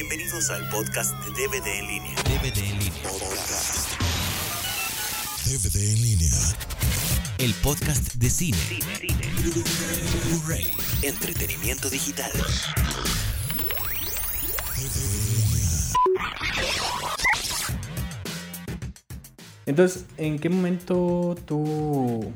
Bienvenidos 0.00 0.48
al 0.50 0.68
podcast 0.68 1.12
de 1.24 1.30
DVD 1.32 1.66
en 1.66 1.88
línea. 1.88 2.14
DVD 2.22 2.58
en 2.58 2.78
línea. 2.78 3.02
DVD 5.44 5.92
en 5.92 6.02
línea. 6.02 6.30
El 7.38 7.52
podcast 7.54 8.14
de 8.14 8.30
cine. 8.30 8.56
Blu-ray. 10.28 10.70
Entretenimiento 11.02 11.90
digital. 11.90 12.30
Entonces, 19.66 20.04
¿en 20.16 20.38
qué 20.38 20.48
momento 20.48 21.36
tú 21.44 22.32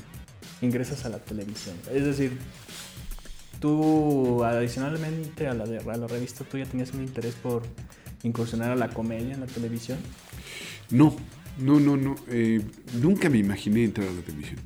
ingresas 0.62 1.04
a 1.04 1.10
la 1.10 1.20
televisión? 1.20 1.76
Es 1.92 2.04
decir, 2.04 2.40
tú 3.62 4.42
adicionalmente 4.44 5.46
a 5.46 5.54
la 5.54 5.64
a 5.64 5.96
la 5.96 6.06
revista, 6.08 6.44
¿tú 6.44 6.58
ya 6.58 6.66
tenías 6.66 6.92
un 6.92 7.02
interés 7.02 7.34
por 7.36 7.62
incursionar 8.24 8.72
a 8.72 8.76
la 8.76 8.90
comedia 8.90 9.32
en 9.32 9.40
la 9.40 9.46
televisión? 9.46 9.98
No, 10.90 11.16
no, 11.58 11.78
no, 11.80 11.96
no. 11.96 12.16
eh, 12.28 12.60
nunca 13.00 13.30
me 13.30 13.38
imaginé 13.38 13.84
entrar 13.84 14.08
a 14.08 14.12
la 14.12 14.20
televisión. 14.20 14.58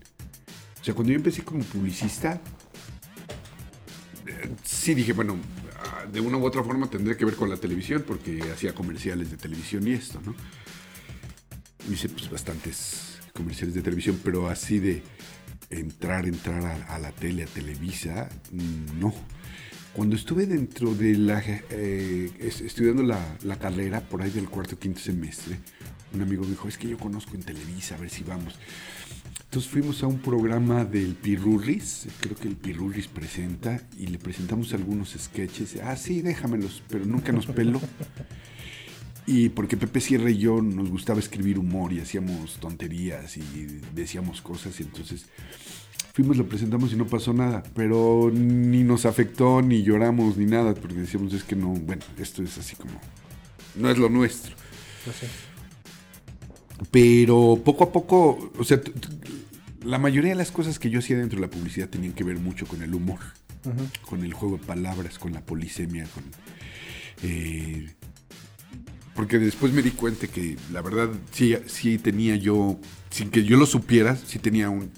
O 0.80 0.84
sea, 0.84 0.94
cuando 0.94 1.12
yo 1.12 1.16
empecé 1.18 1.42
como 1.44 1.62
publicista, 1.64 2.40
eh, 4.26 4.50
sí 4.64 4.94
dije, 4.94 5.12
bueno, 5.12 5.36
ah, 5.84 6.06
de 6.10 6.20
una 6.20 6.38
u 6.38 6.44
otra 6.46 6.64
forma 6.64 6.88
tendré 6.88 7.16
que 7.16 7.26
ver 7.26 7.34
con 7.34 7.50
la 7.50 7.56
televisión 7.58 8.02
porque 8.06 8.40
hacía 8.50 8.74
comerciales 8.74 9.30
de 9.30 9.36
televisión 9.36 9.86
y 9.86 9.92
esto, 9.92 10.20
¿no? 10.24 10.34
Hice 11.92 12.08
pues 12.08 12.30
bastantes 12.30 13.18
comerciales 13.34 13.74
de 13.74 13.82
televisión, 13.82 14.18
pero 14.24 14.48
así 14.48 14.78
de 14.78 15.02
entrar, 15.70 16.26
entrar 16.26 16.84
a, 16.88 16.98
la 16.98 17.12
tele, 17.12 17.44
a 17.44 17.46
Televisa, 17.46 18.28
no. 19.00 19.12
Cuando 19.92 20.14
estuve 20.16 20.46
dentro 20.46 20.94
de 20.94 21.16
la, 21.16 21.42
eh, 21.70 22.30
es- 22.38 22.60
estudiando 22.60 23.02
la, 23.02 23.18
la 23.44 23.58
carrera, 23.58 24.00
por 24.00 24.22
ahí 24.22 24.30
del 24.30 24.48
cuarto 24.48 24.74
o 24.74 24.78
quinto 24.78 25.00
semestre, 25.00 25.56
un 26.12 26.20
amigo 26.22 26.44
me 26.44 26.50
dijo, 26.50 26.68
es 26.68 26.76
que 26.78 26.88
yo 26.88 26.98
conozco 26.98 27.34
en 27.34 27.42
Televisa, 27.42 27.94
a 27.94 27.98
ver 27.98 28.10
si 28.10 28.22
vamos. 28.22 28.54
Entonces 29.44 29.70
fuimos 29.70 30.02
a 30.02 30.06
un 30.06 30.18
programa 30.18 30.84
del 30.84 31.14
Pirurris, 31.14 32.08
creo 32.20 32.36
que 32.36 32.48
el 32.48 32.56
Pirurris 32.56 33.06
presenta, 33.08 33.80
y 33.98 34.08
le 34.08 34.18
presentamos 34.18 34.74
algunos 34.74 35.14
sketches. 35.18 35.76
Ah, 35.82 35.96
sí, 35.96 36.20
déjamelos, 36.20 36.82
pero 36.88 37.06
nunca 37.06 37.32
nos 37.32 37.46
peló. 37.46 37.80
Y 39.26 39.48
porque 39.48 39.76
Pepe 39.76 40.00
Sierra 40.00 40.30
y 40.30 40.38
yo 40.38 40.62
nos 40.62 40.88
gustaba 40.88 41.18
escribir 41.18 41.58
humor 41.58 41.92
y 41.92 42.00
hacíamos 42.00 42.58
tonterías 42.60 43.36
y 43.36 43.42
decíamos 43.92 44.40
cosas, 44.40 44.78
y 44.78 44.84
entonces 44.84 45.26
fuimos, 46.14 46.36
lo 46.36 46.48
presentamos 46.48 46.92
y 46.92 46.96
no 46.96 47.06
pasó 47.06 47.32
nada, 47.34 47.64
pero 47.74 48.30
ni 48.32 48.84
nos 48.84 49.04
afectó, 49.04 49.62
ni 49.62 49.82
lloramos, 49.82 50.36
ni 50.36 50.46
nada, 50.46 50.74
porque 50.74 50.94
decíamos, 50.94 51.32
es 51.32 51.42
que 51.42 51.56
no, 51.56 51.68
bueno, 51.70 52.02
esto 52.18 52.42
es 52.42 52.56
así 52.56 52.76
como, 52.76 52.92
no 53.74 53.90
es 53.90 53.98
lo 53.98 54.08
nuestro. 54.08 54.54
Pero 56.92 57.60
poco 57.64 57.84
a 57.84 57.92
poco, 57.92 58.52
o 58.56 58.64
sea, 58.64 58.80
la 59.84 59.98
mayoría 59.98 60.30
de 60.30 60.36
las 60.36 60.52
cosas 60.52 60.78
que 60.78 60.88
yo 60.88 61.00
hacía 61.00 61.18
dentro 61.18 61.40
de 61.40 61.46
la 61.46 61.50
publicidad 61.50 61.88
tenían 61.88 62.12
que 62.12 62.22
ver 62.22 62.38
mucho 62.38 62.66
con 62.66 62.80
el 62.82 62.94
humor, 62.94 63.18
con 64.08 64.24
el 64.24 64.32
juego 64.32 64.58
de 64.58 64.64
palabras, 64.64 65.18
con 65.18 65.32
la 65.32 65.40
polisemia, 65.40 66.06
con... 66.14 66.22
eh, 67.22 67.88
porque 69.16 69.38
después 69.38 69.72
me 69.72 69.82
di 69.82 69.92
cuenta 69.92 70.28
que 70.28 70.56
la 70.70 70.82
verdad 70.82 71.08
sí, 71.32 71.56
sí 71.66 71.98
tenía 71.98 72.36
yo, 72.36 72.78
sin 73.10 73.30
que 73.30 73.42
yo 73.44 73.56
lo 73.56 73.64
supiera, 73.64 74.14
sí 74.14 74.38
tenía 74.38 74.68
un, 74.68 74.90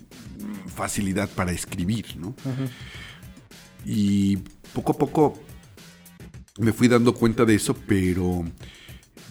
facilidad 0.74 1.28
para 1.30 1.52
escribir, 1.52 2.16
¿no? 2.16 2.34
Y 3.84 4.39
poco 4.74 4.92
a 4.92 4.98
poco 4.98 5.41
me 6.58 6.72
fui 6.72 6.89
dando 6.89 7.14
cuenta 7.14 7.44
de 7.44 7.55
eso, 7.55 7.74
pero 7.74 8.44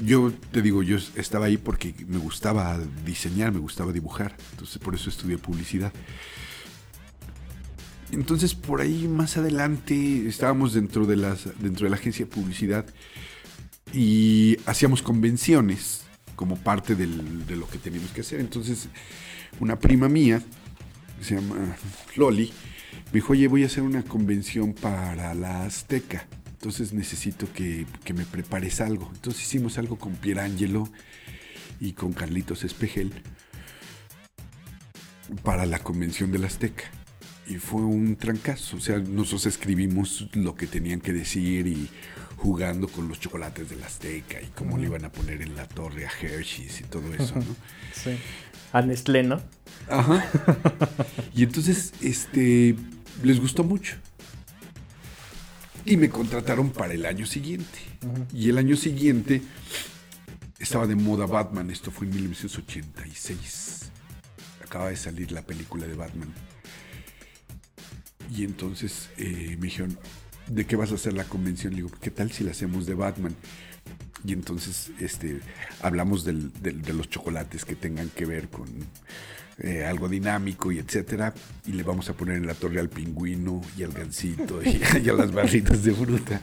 yo 0.03 0.31
te 0.51 0.61
digo, 0.61 0.83
yo 0.83 0.97
estaba 1.15 1.47
ahí 1.47 1.57
porque 1.57 1.93
me 2.07 2.17
gustaba 2.17 2.79
diseñar, 3.05 3.51
me 3.51 3.59
gustaba 3.59 3.91
dibujar, 3.91 4.35
entonces 4.51 4.77
por 4.77 4.95
eso 4.95 5.09
estudié 5.09 5.37
publicidad. 5.37 5.91
Entonces 8.11 8.55
por 8.55 8.79
ahí 8.79 9.07
más 9.09 9.35
adelante 9.35 10.27
estábamos 10.27 10.73
dentro 10.73 11.05
de, 11.05 11.17
las, 11.17 11.45
dentro 11.59 11.85
de 11.85 11.89
la 11.89 11.97
agencia 11.97 12.25
de 12.25 12.31
publicidad 12.31 12.85
y 13.93 14.57
hacíamos 14.65 15.01
convenciones 15.01 16.03
como 16.35 16.55
parte 16.55 16.95
de 16.95 17.07
lo 17.55 17.67
que 17.67 17.77
teníamos 17.77 18.11
que 18.11 18.21
hacer. 18.21 18.39
Entonces 18.39 18.89
una 19.59 19.79
prima 19.79 20.07
mía, 20.07 20.41
que 21.17 21.23
se 21.23 21.35
llama 21.35 21.75
Loli, 22.15 22.53
me 23.07 23.13
dijo, 23.13 23.33
oye, 23.33 23.47
voy 23.47 23.63
a 23.63 23.67
hacer 23.67 23.83
una 23.83 24.03
convención 24.03 24.73
para 24.73 25.33
la 25.33 25.63
Azteca. 25.63 26.27
Entonces 26.51 26.93
necesito 26.93 27.51
que, 27.53 27.85
que 28.03 28.13
me 28.13 28.25
prepares 28.25 28.81
algo. 28.81 29.09
Entonces 29.13 29.43
hicimos 29.43 29.77
algo 29.77 29.97
con 29.97 30.13
Pierangelo 30.15 30.89
y 31.79 31.93
con 31.93 32.13
Carlitos 32.13 32.63
Espejel 32.63 33.13
para 35.43 35.65
la 35.65 35.79
convención 35.79 36.31
de 36.31 36.39
la 36.39 36.47
Azteca. 36.47 36.85
Y 37.47 37.55
fue 37.55 37.81
un 37.81 38.15
trancazo. 38.15 38.77
O 38.77 38.79
sea, 38.79 38.99
nosotros 38.99 39.45
escribimos 39.45 40.27
lo 40.33 40.55
que 40.55 40.67
tenían 40.67 40.99
que 40.99 41.13
decir 41.13 41.67
y 41.67 41.89
jugando 42.37 42.87
con 42.87 43.07
los 43.07 43.19
chocolates 43.19 43.69
de 43.69 43.75
la 43.75 43.87
Azteca 43.87 44.39
y 44.41 44.47
cómo 44.55 44.77
le 44.77 44.85
iban 44.85 45.03
a 45.05 45.11
poner 45.11 45.41
en 45.41 45.55
la 45.55 45.67
torre 45.67 46.05
a 46.05 46.09
Hershey's 46.09 46.81
y 46.81 46.83
todo 46.83 47.13
eso, 47.13 47.35
¿no? 47.35 47.55
Sí. 47.93 48.17
A 48.71 48.81
Nestlé, 48.81 49.23
¿no? 49.23 49.41
Ajá. 49.89 50.25
Y 51.33 51.43
entonces, 51.43 51.93
este, 52.01 52.75
les 53.23 53.39
gustó 53.39 53.63
mucho. 53.63 53.95
Y 55.85 55.97
me 55.97 56.09
contrataron 56.09 56.71
para 56.71 56.93
el 56.93 57.05
año 57.05 57.25
siguiente. 57.25 57.79
Y 58.33 58.49
el 58.49 58.57
año 58.57 58.75
siguiente 58.75 59.41
estaba 60.59 60.85
de 60.85 60.95
moda 60.95 61.25
Batman. 61.25 61.71
Esto 61.71 61.91
fue 61.91 62.07
en 62.07 62.15
1986. 62.15 63.91
Acaba 64.63 64.89
de 64.89 64.97
salir 64.97 65.31
la 65.31 65.43
película 65.43 65.87
de 65.87 65.95
Batman. 65.95 66.33
Y 68.35 68.43
entonces 68.43 69.09
eh, 69.17 69.55
me 69.57 69.67
dijeron, 69.67 69.97
¿de 70.49 70.65
qué 70.65 70.75
vas 70.75 70.91
a 70.91 70.95
hacer 70.95 71.13
la 71.13 71.23
convención? 71.25 71.71
Le 71.73 71.77
digo, 71.83 71.91
¿qué 72.01 72.11
tal 72.11 72.31
si 72.31 72.43
la 72.43 72.51
hacemos 72.51 72.85
de 72.85 72.93
Batman? 72.95 73.35
Y 74.25 74.33
entonces 74.33 74.91
este, 74.99 75.39
hablamos 75.81 76.25
del- 76.25 76.51
del- 76.61 76.81
de 76.81 76.93
los 76.93 77.09
chocolates 77.09 77.65
que 77.65 77.75
tengan 77.75 78.09
que 78.09 78.25
ver 78.25 78.49
con 78.49 78.67
eh, 79.59 79.85
algo 79.85 80.07
dinámico 80.09 80.71
y 80.71 80.79
etcétera. 80.79 81.33
Y 81.65 81.71
le 81.73 81.83
vamos 81.83 82.09
a 82.09 82.13
poner 82.13 82.37
en 82.37 82.45
la 82.47 82.53
torre 82.53 82.79
al 82.79 82.89
pingüino 82.89 83.61
y 83.77 83.83
al 83.83 83.91
gansito 83.91 84.61
y, 84.63 84.79
y 85.03 85.09
a 85.09 85.13
las 85.13 85.31
barritas 85.31 85.83
de 85.83 85.93
fruta. 85.93 86.41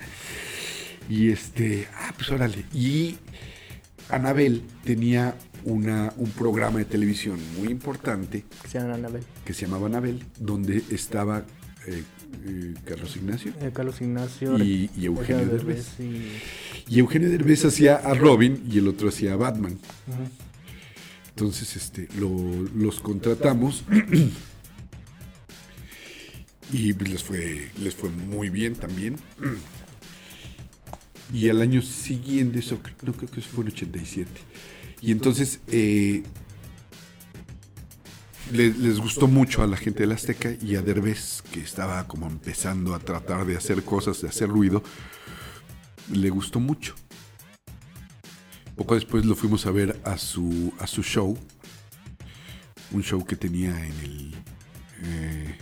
Y 1.08 1.30
este, 1.30 1.86
ah, 1.94 2.12
pues 2.16 2.30
órale. 2.30 2.64
Y 2.72 3.16
Anabel 4.08 4.62
tenía 4.84 5.34
una, 5.64 6.12
un 6.16 6.30
programa 6.30 6.78
de 6.78 6.84
televisión 6.86 7.38
muy 7.58 7.68
importante 7.68 8.44
Que 8.62 8.68
se 8.68 8.78
llama 8.78 8.94
Anabel. 8.94 9.22
que 9.44 9.54
se 9.54 9.62
llamaba 9.66 9.86
Anabel, 9.86 10.24
donde 10.38 10.82
estaba 10.90 11.44
eh, 11.86 12.02
eh, 12.46 12.74
Carlos 12.84 13.16
Ignacio. 13.16 13.52
Eh, 13.60 13.70
Carlos 13.72 14.00
Ignacio. 14.00 14.58
Y- 14.62 14.90
y 14.96 15.06
Eugenio 15.06 15.46
Derbez. 15.46 15.86
y- 15.98 16.94
Y 16.94 16.98
Eugenio 16.98 17.30
Derbez 17.30 17.64
hacía 17.64 17.96
a 17.96 18.14
Robin 18.14 18.62
y 18.70 18.78
el 18.78 18.88
otro 18.88 19.08
hacía 19.08 19.32
a 19.32 19.36
Batman. 19.36 19.78
Entonces 21.30 21.74
este, 21.76 22.08
lo- 22.18 22.62
los 22.76 23.00
contratamos 23.00 23.84
y 26.72 26.92
les 26.92 27.22
fue, 27.22 27.70
les 27.82 27.94
fue 27.94 28.10
muy 28.10 28.48
bien 28.50 28.74
también. 28.74 29.16
Y 31.32 31.48
al 31.48 31.60
año 31.62 31.82
siguiente, 31.82 32.58
eso 32.60 32.78
no 33.02 33.12
creo 33.12 33.28
que 33.30 33.40
eso 33.40 33.48
fue 33.52 33.64
en 33.64 33.70
87. 33.72 34.30
Y 35.00 35.12
entonces 35.12 35.60
eh, 35.68 36.22
le- 38.52 38.72
les 38.74 38.98
gustó 38.98 39.26
mucho 39.26 39.62
a 39.62 39.66
la 39.66 39.76
gente 39.76 40.00
de 40.00 40.06
la 40.08 40.14
Azteca 40.14 40.50
y 40.60 40.76
a 40.76 40.82
Derbez, 40.82 41.42
que 41.52 41.60
estaba 41.60 42.06
como 42.06 42.26
empezando 42.26 42.94
a 42.94 42.98
tratar 42.98 43.46
de 43.46 43.56
hacer 43.56 43.82
cosas, 43.84 44.20
de 44.20 44.28
hacer 44.28 44.48
ruido, 44.48 44.82
le 46.12 46.30
gustó 46.30 46.60
mucho. 46.60 46.94
Poco 48.76 48.94
después 48.96 49.24
lo 49.24 49.34
fuimos 49.36 49.66
a 49.66 49.70
ver 49.70 50.00
a 50.04 50.18
su, 50.18 50.72
a 50.78 50.86
su 50.86 51.02
show, 51.02 51.38
un 52.90 53.02
show 53.02 53.24
que 53.24 53.36
tenía 53.36 53.70
en 53.86 54.00
el, 54.00 54.34
eh, 55.04 55.58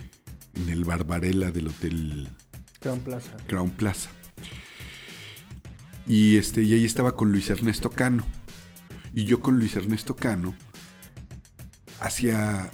en 0.55 0.69
el 0.69 0.83
Barbarella 0.83 1.51
del 1.51 1.67
Hotel 1.67 2.27
Crown 2.79 2.99
Plaza. 2.99 3.31
Crown 3.47 3.69
Plaza. 3.71 4.09
Y, 6.05 6.37
este, 6.37 6.63
y 6.63 6.73
ahí 6.73 6.83
estaba 6.83 7.15
con 7.15 7.31
Luis 7.31 7.49
Ernesto 7.49 7.89
Cano. 7.89 8.25
Y 9.13 9.25
yo 9.25 9.39
con 9.39 9.57
Luis 9.57 9.75
Ernesto 9.75 10.15
Cano 10.15 10.55
hacía 12.03 12.69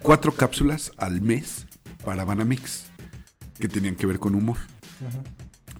cuatro 0.00 0.34
cápsulas 0.34 0.92
al 0.96 1.20
mes 1.20 1.66
para 2.04 2.24
Banamix 2.24 2.86
que 3.58 3.68
tenían 3.68 3.94
que 3.94 4.06
ver 4.06 4.18
con 4.18 4.34
humor. 4.34 4.58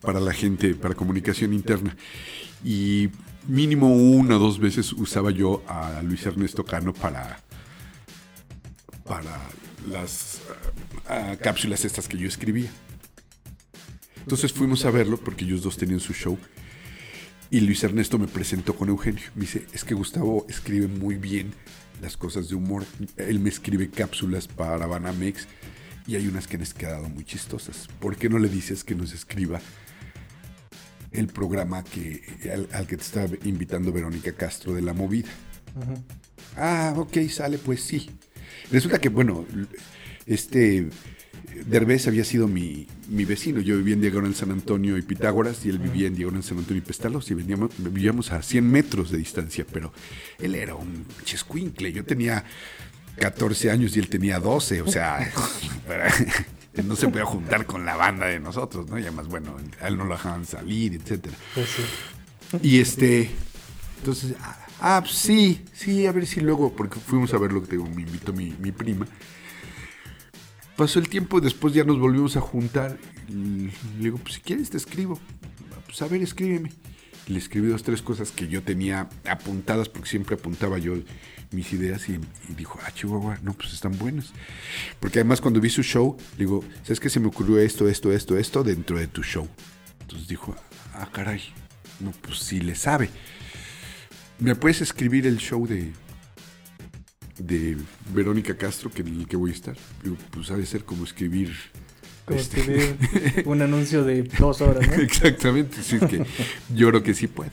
Para 0.00 0.20
la 0.20 0.32
gente, 0.32 0.74
para 0.74 0.94
comunicación 0.94 1.52
interna. 1.52 1.96
Y 2.64 3.10
mínimo 3.48 3.88
una 3.88 4.36
o 4.36 4.38
dos 4.38 4.58
veces 4.58 4.92
usaba 4.92 5.30
yo 5.30 5.64
a 5.66 6.00
Luis 6.02 6.24
Ernesto 6.26 6.64
Cano 6.64 6.92
para, 6.92 7.40
para 9.04 9.40
las 9.88 10.40
ah, 11.08 11.32
ah, 11.32 11.36
cápsulas 11.40 11.84
estas 11.84 12.06
que 12.08 12.18
yo 12.18 12.28
escribía. 12.28 12.70
Entonces 14.18 14.52
fuimos 14.52 14.84
a 14.84 14.90
verlo 14.90 15.16
porque 15.16 15.44
ellos 15.44 15.62
dos 15.62 15.76
tenían 15.76 16.00
su 16.00 16.12
show. 16.12 16.38
Y 17.50 17.60
Luis 17.60 17.82
Ernesto 17.84 18.18
me 18.18 18.26
presentó 18.26 18.74
con 18.74 18.88
Eugenio. 18.88 19.22
Me 19.34 19.42
dice, 19.42 19.66
es 19.72 19.84
que 19.84 19.94
Gustavo 19.94 20.46
escribe 20.48 20.88
muy 20.88 21.16
bien 21.16 21.52
las 22.02 22.16
cosas 22.16 22.48
de 22.48 22.56
humor. 22.56 22.84
Él 23.16 23.38
me 23.38 23.48
escribe 23.48 23.88
cápsulas 23.88 24.48
para 24.48 24.86
Banamex 24.86 25.46
y 26.06 26.16
hay 26.16 26.26
unas 26.26 26.46
que 26.46 26.56
han 26.56 26.64
quedado 26.64 27.08
muy 27.08 27.24
chistosas. 27.24 27.88
¿Por 28.00 28.16
qué 28.16 28.28
no 28.28 28.38
le 28.38 28.48
dices 28.48 28.84
que 28.84 28.94
nos 28.94 29.12
escriba 29.12 29.60
el 31.12 31.28
programa 31.28 31.84
que, 31.84 32.22
al, 32.52 32.68
al 32.72 32.86
que 32.86 32.96
te 32.96 33.02
está 33.02 33.26
invitando 33.44 33.92
Verónica 33.92 34.32
Castro 34.32 34.74
de 34.74 34.82
La 34.82 34.92
Movida? 34.92 35.28
Ah, 36.56 36.94
ok, 36.96 37.18
sale, 37.28 37.58
pues 37.58 37.82
sí. 37.82 38.10
Resulta 38.70 38.98
que, 38.98 39.08
bueno, 39.08 39.46
este 40.26 40.88
Derbez 41.64 42.06
había 42.06 42.24
sido 42.24 42.48
mi, 42.48 42.86
mi 43.08 43.24
vecino. 43.24 43.60
Yo 43.60 43.76
vivía 43.76 43.94
en 43.94 44.00
Diagonal 44.00 44.34
San 44.34 44.50
Antonio 44.50 44.96
y 44.96 45.02
Pitágoras 45.02 45.64
y 45.64 45.70
él 45.70 45.78
vivía 45.78 46.06
en 46.06 46.14
Diagonal 46.14 46.42
San 46.42 46.58
Antonio 46.58 46.82
y 46.82 46.86
Pestalos 46.86 47.30
y 47.30 47.34
veníamos, 47.34 47.70
vivíamos 47.78 48.32
a 48.32 48.42
100 48.42 48.70
metros 48.70 49.10
de 49.10 49.18
distancia, 49.18 49.64
pero 49.72 49.92
él 50.38 50.54
era 50.54 50.74
un 50.74 51.06
chescuincle. 51.24 51.92
Yo 51.92 52.04
tenía 52.04 52.44
14 53.18 53.70
años 53.70 53.96
y 53.96 54.00
él 54.00 54.08
tenía 54.08 54.38
12, 54.38 54.82
o 54.82 54.88
sea, 54.88 55.32
no 56.84 56.96
se 56.96 57.08
podía 57.08 57.24
juntar 57.24 57.66
con 57.66 57.86
la 57.86 57.96
banda 57.96 58.26
de 58.26 58.40
nosotros, 58.40 58.88
¿no? 58.88 58.98
Y 58.98 59.02
además, 59.02 59.28
bueno, 59.28 59.56
a 59.80 59.88
él 59.88 59.96
no 59.96 60.04
lo 60.04 60.14
dejaban 60.14 60.44
salir, 60.44 60.94
etcétera. 60.94 61.36
Pues 61.54 61.68
sí. 61.68 61.82
Y 62.62 62.80
este, 62.80 63.30
entonces, 63.98 64.34
ah, 64.40 64.66
ah, 64.80 65.00
pues 65.02 65.16
sí, 65.16 65.64
sí, 65.72 66.06
a 66.06 66.12
ver 66.12 66.26
si 66.26 66.40
luego, 66.40 66.74
porque 66.74 67.00
fuimos 67.00 67.32
a 67.34 67.38
ver 67.38 67.52
lo 67.52 67.62
que 67.62 67.68
te 67.68 67.72
digo, 67.76 67.88
me 67.88 68.02
invitó 68.02 68.32
mi, 68.32 68.54
mi 68.60 68.72
prima. 68.72 69.06
Pasó 70.76 70.98
el 70.98 71.08
tiempo, 71.08 71.40
después 71.40 71.72
ya 71.72 71.84
nos 71.84 71.98
volvimos 71.98 72.36
a 72.36 72.40
juntar. 72.40 72.98
Le 73.28 73.72
digo, 73.98 74.18
pues 74.18 74.34
si 74.34 74.40
quieres 74.40 74.70
te 74.70 74.76
escribo. 74.76 75.18
Pues 75.86 76.02
a 76.02 76.08
ver, 76.08 76.22
escríbeme. 76.22 76.70
Le 77.28 77.38
escribí 77.38 77.68
dos, 77.68 77.82
tres 77.82 78.02
cosas 78.02 78.30
que 78.30 78.46
yo 78.46 78.62
tenía 78.62 79.08
apuntadas, 79.28 79.88
porque 79.88 80.08
siempre 80.08 80.36
apuntaba 80.36 80.78
yo 80.78 80.94
mis 81.50 81.72
ideas 81.72 82.08
y, 82.08 82.18
dijo, 82.54 82.78
ah, 82.84 82.92
Chihuahua, 82.92 83.38
no, 83.42 83.54
pues 83.54 83.72
están 83.72 83.96
buenas. 83.98 84.32
Porque 85.00 85.20
además 85.20 85.40
cuando 85.40 85.60
vi 85.60 85.70
su 85.70 85.82
show, 85.82 86.16
digo, 86.36 86.62
¿sabes 86.82 87.00
qué 87.00 87.08
se 87.08 87.20
me 87.20 87.28
ocurrió 87.28 87.58
esto, 87.58 87.88
esto, 87.88 88.12
esto, 88.12 88.36
esto 88.36 88.62
dentro 88.62 88.98
de 88.98 89.06
tu 89.06 89.22
show? 89.22 89.48
Entonces 90.02 90.28
dijo, 90.28 90.54
ah, 90.94 91.08
caray, 91.10 91.40
no, 92.00 92.12
pues 92.12 92.38
sí 92.40 92.60
le 92.60 92.74
sabe. 92.74 93.10
¿Me 94.38 94.54
puedes 94.54 94.82
escribir 94.82 95.26
el 95.26 95.38
show 95.38 95.66
de, 95.66 95.92
de 97.38 97.76
Verónica 98.14 98.56
Castro, 98.56 98.90
que 98.90 99.02
en 99.02 99.20
el 99.20 99.28
que 99.28 99.36
voy 99.36 99.50
a 99.50 99.54
estar? 99.54 99.76
Digo, 100.02 100.16
pues 100.30 100.50
ha 100.50 100.56
de 100.56 100.66
ser 100.66 100.84
como 100.84 101.04
escribir... 101.04 101.52
Como 102.24 102.40
este, 102.40 102.60
escribir 102.60 102.96
un 103.46 103.62
anuncio 103.62 104.04
de 104.04 104.24
dos 104.24 104.60
horas, 104.60 104.86
¿no? 104.86 104.94
Exactamente, 104.94 105.82
sí, 105.82 105.96
es 105.96 106.04
que 106.04 106.26
yo 106.74 106.88
creo 106.88 107.02
que 107.02 107.14
sí 107.14 107.28
puedo. 107.28 107.50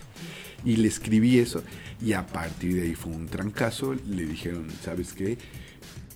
Y 0.65 0.77
le 0.77 0.87
escribí 0.87 1.37
eso 1.39 1.61
y 2.01 2.13
a 2.13 2.25
partir 2.25 2.75
de 2.75 2.83
ahí 2.83 2.95
fue 2.95 3.11
un 3.11 3.27
trancazo. 3.27 3.95
Le 4.07 4.25
dijeron, 4.25 4.67
¿sabes 4.83 5.13
qué? 5.13 5.37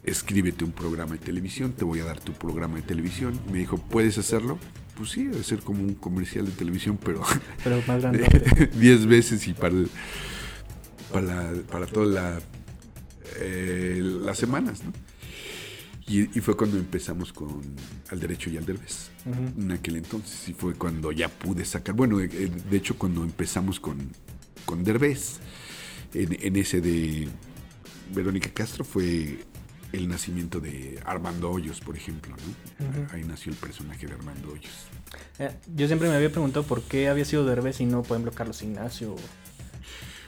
Escríbete 0.03 0.63
un 0.63 0.71
programa 0.71 1.13
de 1.13 1.19
televisión, 1.19 1.73
te 1.73 1.85
voy 1.85 1.99
a 1.99 2.05
dar 2.05 2.19
tu 2.19 2.33
programa 2.33 2.77
de 2.77 2.81
televisión. 2.81 3.39
Me 3.51 3.59
dijo, 3.59 3.77
¿puedes 3.77 4.17
hacerlo? 4.17 4.57
Pues 4.95 5.11
sí, 5.11 5.25
debe 5.25 5.43
ser 5.43 5.59
como 5.59 5.83
un 5.83 5.93
comercial 5.93 6.45
de 6.45 6.51
televisión, 6.51 6.97
pero 7.03 7.21
Pero 7.63 7.81
más 7.87 8.01
grande. 8.01 8.69
10 8.79 9.05
veces 9.05 9.47
y 9.47 9.53
para, 9.53 9.75
para, 11.11 11.53
para 11.69 11.85
todas 11.85 12.09
la, 12.09 12.39
eh, 13.35 14.01
las 14.01 14.37
semanas, 14.37 14.83
¿no? 14.83 14.93
Y, 16.07 16.21
y 16.37 16.41
fue 16.41 16.55
cuando 16.55 16.77
empezamos 16.77 17.33
con 17.33 17.61
Al 18.09 18.19
Derecho 18.19 18.49
y 18.49 18.57
Al 18.57 18.65
Derbez, 18.65 19.09
en 19.57 19.71
aquel 19.73 19.97
entonces. 19.97 20.47
Y 20.47 20.53
fue 20.53 20.73
cuando 20.73 21.11
ya 21.11 21.27
pude 21.27 21.65
sacar, 21.65 21.95
bueno, 21.95 22.21
eh, 22.21 22.29
eh, 22.31 22.49
de 22.69 22.77
hecho 22.77 22.97
cuando 22.97 23.23
empezamos 23.23 23.79
con, 23.79 23.97
con 24.65 24.85
Derbez, 24.85 25.39
en, 26.13 26.37
en 26.39 26.55
ese 26.55 26.79
de 26.79 27.27
Verónica 28.13 28.49
Castro 28.53 28.85
fue 28.85 29.39
el 29.91 30.07
nacimiento 30.07 30.59
de 30.59 30.99
Armando 31.05 31.49
Hoyos, 31.51 31.79
por 31.81 31.95
ejemplo, 31.95 32.35
¿no? 32.35 33.07
Ahí 33.13 33.23
nació 33.23 33.51
el 33.51 33.57
personaje 33.57 34.07
de 34.07 34.13
Armando 34.13 34.51
Hoyos. 34.51 34.87
Eh, 35.39 35.51
yo 35.75 35.87
siempre 35.87 36.09
me 36.09 36.15
había 36.15 36.31
preguntado 36.31 36.65
por 36.65 36.81
qué 36.83 37.09
había 37.09 37.25
sido 37.25 37.45
Derbez 37.45 37.79
y 37.81 37.85
no, 37.85 38.03
por 38.03 38.17
ejemplo, 38.17 38.31
Carlos 38.33 38.61
Ignacio. 38.61 39.15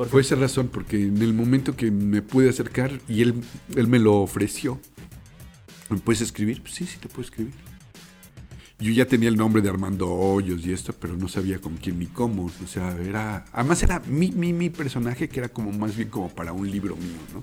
Fue 0.07 0.21
esa 0.21 0.35
razón, 0.35 0.69
porque 0.69 1.01
en 1.03 1.21
el 1.21 1.33
momento 1.33 1.75
que 1.75 1.91
me 1.91 2.21
pude 2.21 2.49
acercar 2.49 2.99
y 3.09 3.21
él, 3.21 3.35
él 3.75 3.87
me 3.87 3.99
lo 3.99 4.15
ofreció, 4.21 4.79
¿me 5.89 5.97
puedes 5.97 6.21
escribir? 6.21 6.61
Pues 6.61 6.73
sí, 6.75 6.85
sí 6.85 6.97
te 6.99 7.07
puedo 7.09 7.23
escribir. 7.23 7.53
Yo 8.81 8.93
ya 8.93 9.05
tenía 9.05 9.27
el 9.27 9.35
nombre 9.35 9.61
de 9.61 9.67
Armando 9.67 10.09
Hoyos 10.09 10.65
y 10.65 10.71
esto, 10.71 10.93
pero 10.93 11.17
no 11.17 11.27
sabía 11.27 11.59
con 11.59 11.75
quién 11.75 11.99
ni 11.99 12.05
cómo. 12.05 12.45
O 12.45 12.67
sea, 12.67 12.95
era. 12.95 13.43
Además, 13.51 13.83
era 13.83 13.99
mi, 14.07 14.31
mi, 14.31 14.53
mi 14.53 14.69
personaje 14.69 15.27
que 15.27 15.39
era 15.41 15.49
como 15.49 15.73
más 15.73 15.97
bien 15.97 16.07
como 16.07 16.29
para 16.29 16.53
un 16.53 16.71
libro 16.71 16.95
mío, 16.95 17.17
¿no? 17.33 17.41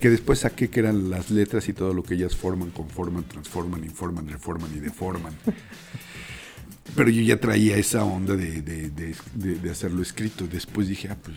Que 0.00 0.08
después 0.08 0.38
saqué 0.38 0.70
que 0.70 0.80
eran 0.80 1.10
las 1.10 1.30
letras 1.30 1.68
y 1.68 1.74
todo 1.74 1.92
lo 1.92 2.02
que 2.02 2.14
ellas 2.14 2.34
forman, 2.34 2.70
conforman, 2.70 3.24
transforman, 3.24 3.84
informan, 3.84 4.26
reforman 4.28 4.70
y 4.74 4.80
deforman. 4.80 5.34
Pero 6.96 7.10
yo 7.10 7.20
ya 7.20 7.38
traía 7.38 7.76
esa 7.76 8.04
onda 8.04 8.34
de- 8.34 8.62
de- 8.62 8.90
de 8.90 9.70
hacerlo 9.70 10.00
escrito. 10.00 10.46
Después 10.46 10.88
dije, 10.88 11.08
ah, 11.10 11.18
pues. 11.22 11.36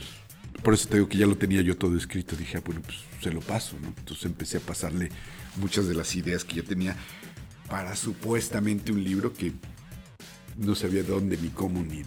Por 0.66 0.74
eso 0.74 0.90
te 0.90 0.96
digo 0.96 1.08
que 1.08 1.20
ya 1.20 1.28
lo 1.28 1.38
tenía 1.38 1.62
yo 1.62 1.78
todo 1.78 1.96
escrito. 1.96 2.36
Dije, 2.36 2.58
ah, 2.58 2.62
bueno, 2.66 2.82
pues 2.82 2.98
se 3.22 3.30
lo 3.30 3.40
paso, 3.40 3.78
¿no? 3.80 3.90
Entonces 3.90 4.26
empecé 4.26 4.58
a 4.58 4.62
pasarle 4.62 5.10
muchas 5.58 5.88
de 5.88 5.94
las 5.94 6.16
ideas 6.16 6.44
que 6.44 6.56
yo 6.56 6.64
tenía 6.64 6.96
para 7.70 7.96
supuestamente 7.96 8.92
un 8.92 9.04
libro 9.04 9.32
que 9.32 9.52
no 10.58 10.74
sabía 10.74 11.04
dónde 11.04 11.38
ni 11.38 11.50
cómo 11.50 11.84
ni 11.84 12.02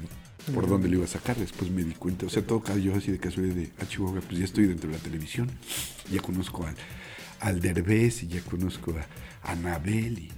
por 0.53 0.69
dónde 0.69 0.89
lo 0.89 0.97
iba 0.97 1.05
a 1.05 1.09
sacar. 1.09 1.37
Después 1.37 1.71
me 1.71 1.85
di 1.85 1.95
cuenta. 1.95 2.27
O 2.27 2.31
sea, 2.31 2.45
todo 2.45 2.61
cayó 2.61 2.97
así 2.97 3.13
de 3.13 3.19
casualidad 3.21 3.55
de, 3.55 3.71
ah, 3.79 3.87
Chihuahua, 3.87 4.23
pues 4.23 4.41
ya 4.41 4.45
estoy 4.47 4.67
dentro 4.67 4.91
de 4.91 4.97
la 4.97 5.03
televisión. 5.05 5.49
Ya 6.11 6.21
conozco 6.21 6.67
al, 6.67 6.75
al 7.39 7.61
Derbez 7.61 8.25
y 8.25 8.27
ya 8.27 8.41
conozco 8.41 8.93
a 9.45 9.53
Anabel 9.53 10.19
y 10.19 10.33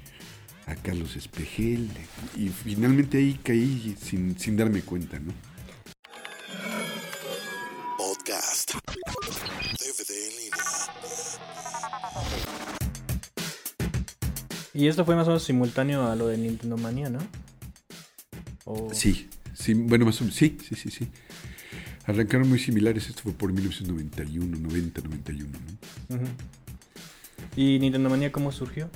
a 0.66 0.74
Carlos 0.74 1.16
Espejel. 1.16 1.88
Y 2.36 2.50
finalmente 2.50 3.16
ahí 3.16 3.40
caí 3.42 3.96
sin, 3.98 4.38
sin 4.38 4.58
darme 4.58 4.82
cuenta, 4.82 5.18
¿no? 5.18 5.32
Y 14.72 14.86
esto 14.86 15.04
fue 15.04 15.16
más 15.16 15.26
o 15.26 15.30
menos 15.30 15.42
simultáneo 15.42 16.08
a 16.10 16.14
lo 16.16 16.28
de 16.28 16.38
Nintendo 16.38 16.76
Manía, 16.76 17.10
¿no? 17.10 17.18
O- 18.64 18.88
Sí, 18.94 19.28
sí, 19.52 19.74
bueno, 19.74 20.04
más 20.06 20.20
o 20.20 20.24
menos, 20.24 20.36
sí, 20.36 20.56
sí, 20.66 20.76
sí, 20.76 20.90
sí. 20.90 21.08
Arrancaron 22.06 22.48
muy 22.48 22.58
similares, 22.58 23.08
esto 23.08 23.22
fue 23.22 23.32
por 23.32 23.52
1991, 23.52 24.56
90, 24.58 25.02
91, 25.02 25.50
¿no? 26.08 26.16
Ujú. 26.16 26.24
¿Y 27.56 27.78
Nintendo 27.78 28.08
Manía 28.10 28.30
cómo 28.30 28.52
surgió? 28.52 28.88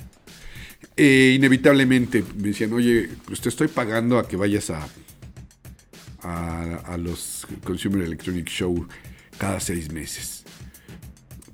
Eh, 0.97 1.33
inevitablemente 1.35 2.23
me 2.37 2.49
decían, 2.49 2.71
oye, 2.73 3.09
pues 3.25 3.41
te 3.41 3.49
estoy 3.49 3.67
pagando 3.67 4.17
a 4.17 4.27
que 4.27 4.37
vayas 4.37 4.69
a, 4.69 4.87
a, 6.21 6.75
a 6.85 6.97
los 6.97 7.45
Consumer 7.65 8.01
Electronic 8.01 8.47
Show 8.47 8.87
cada 9.37 9.59
seis 9.59 9.91
meses. 9.91 10.43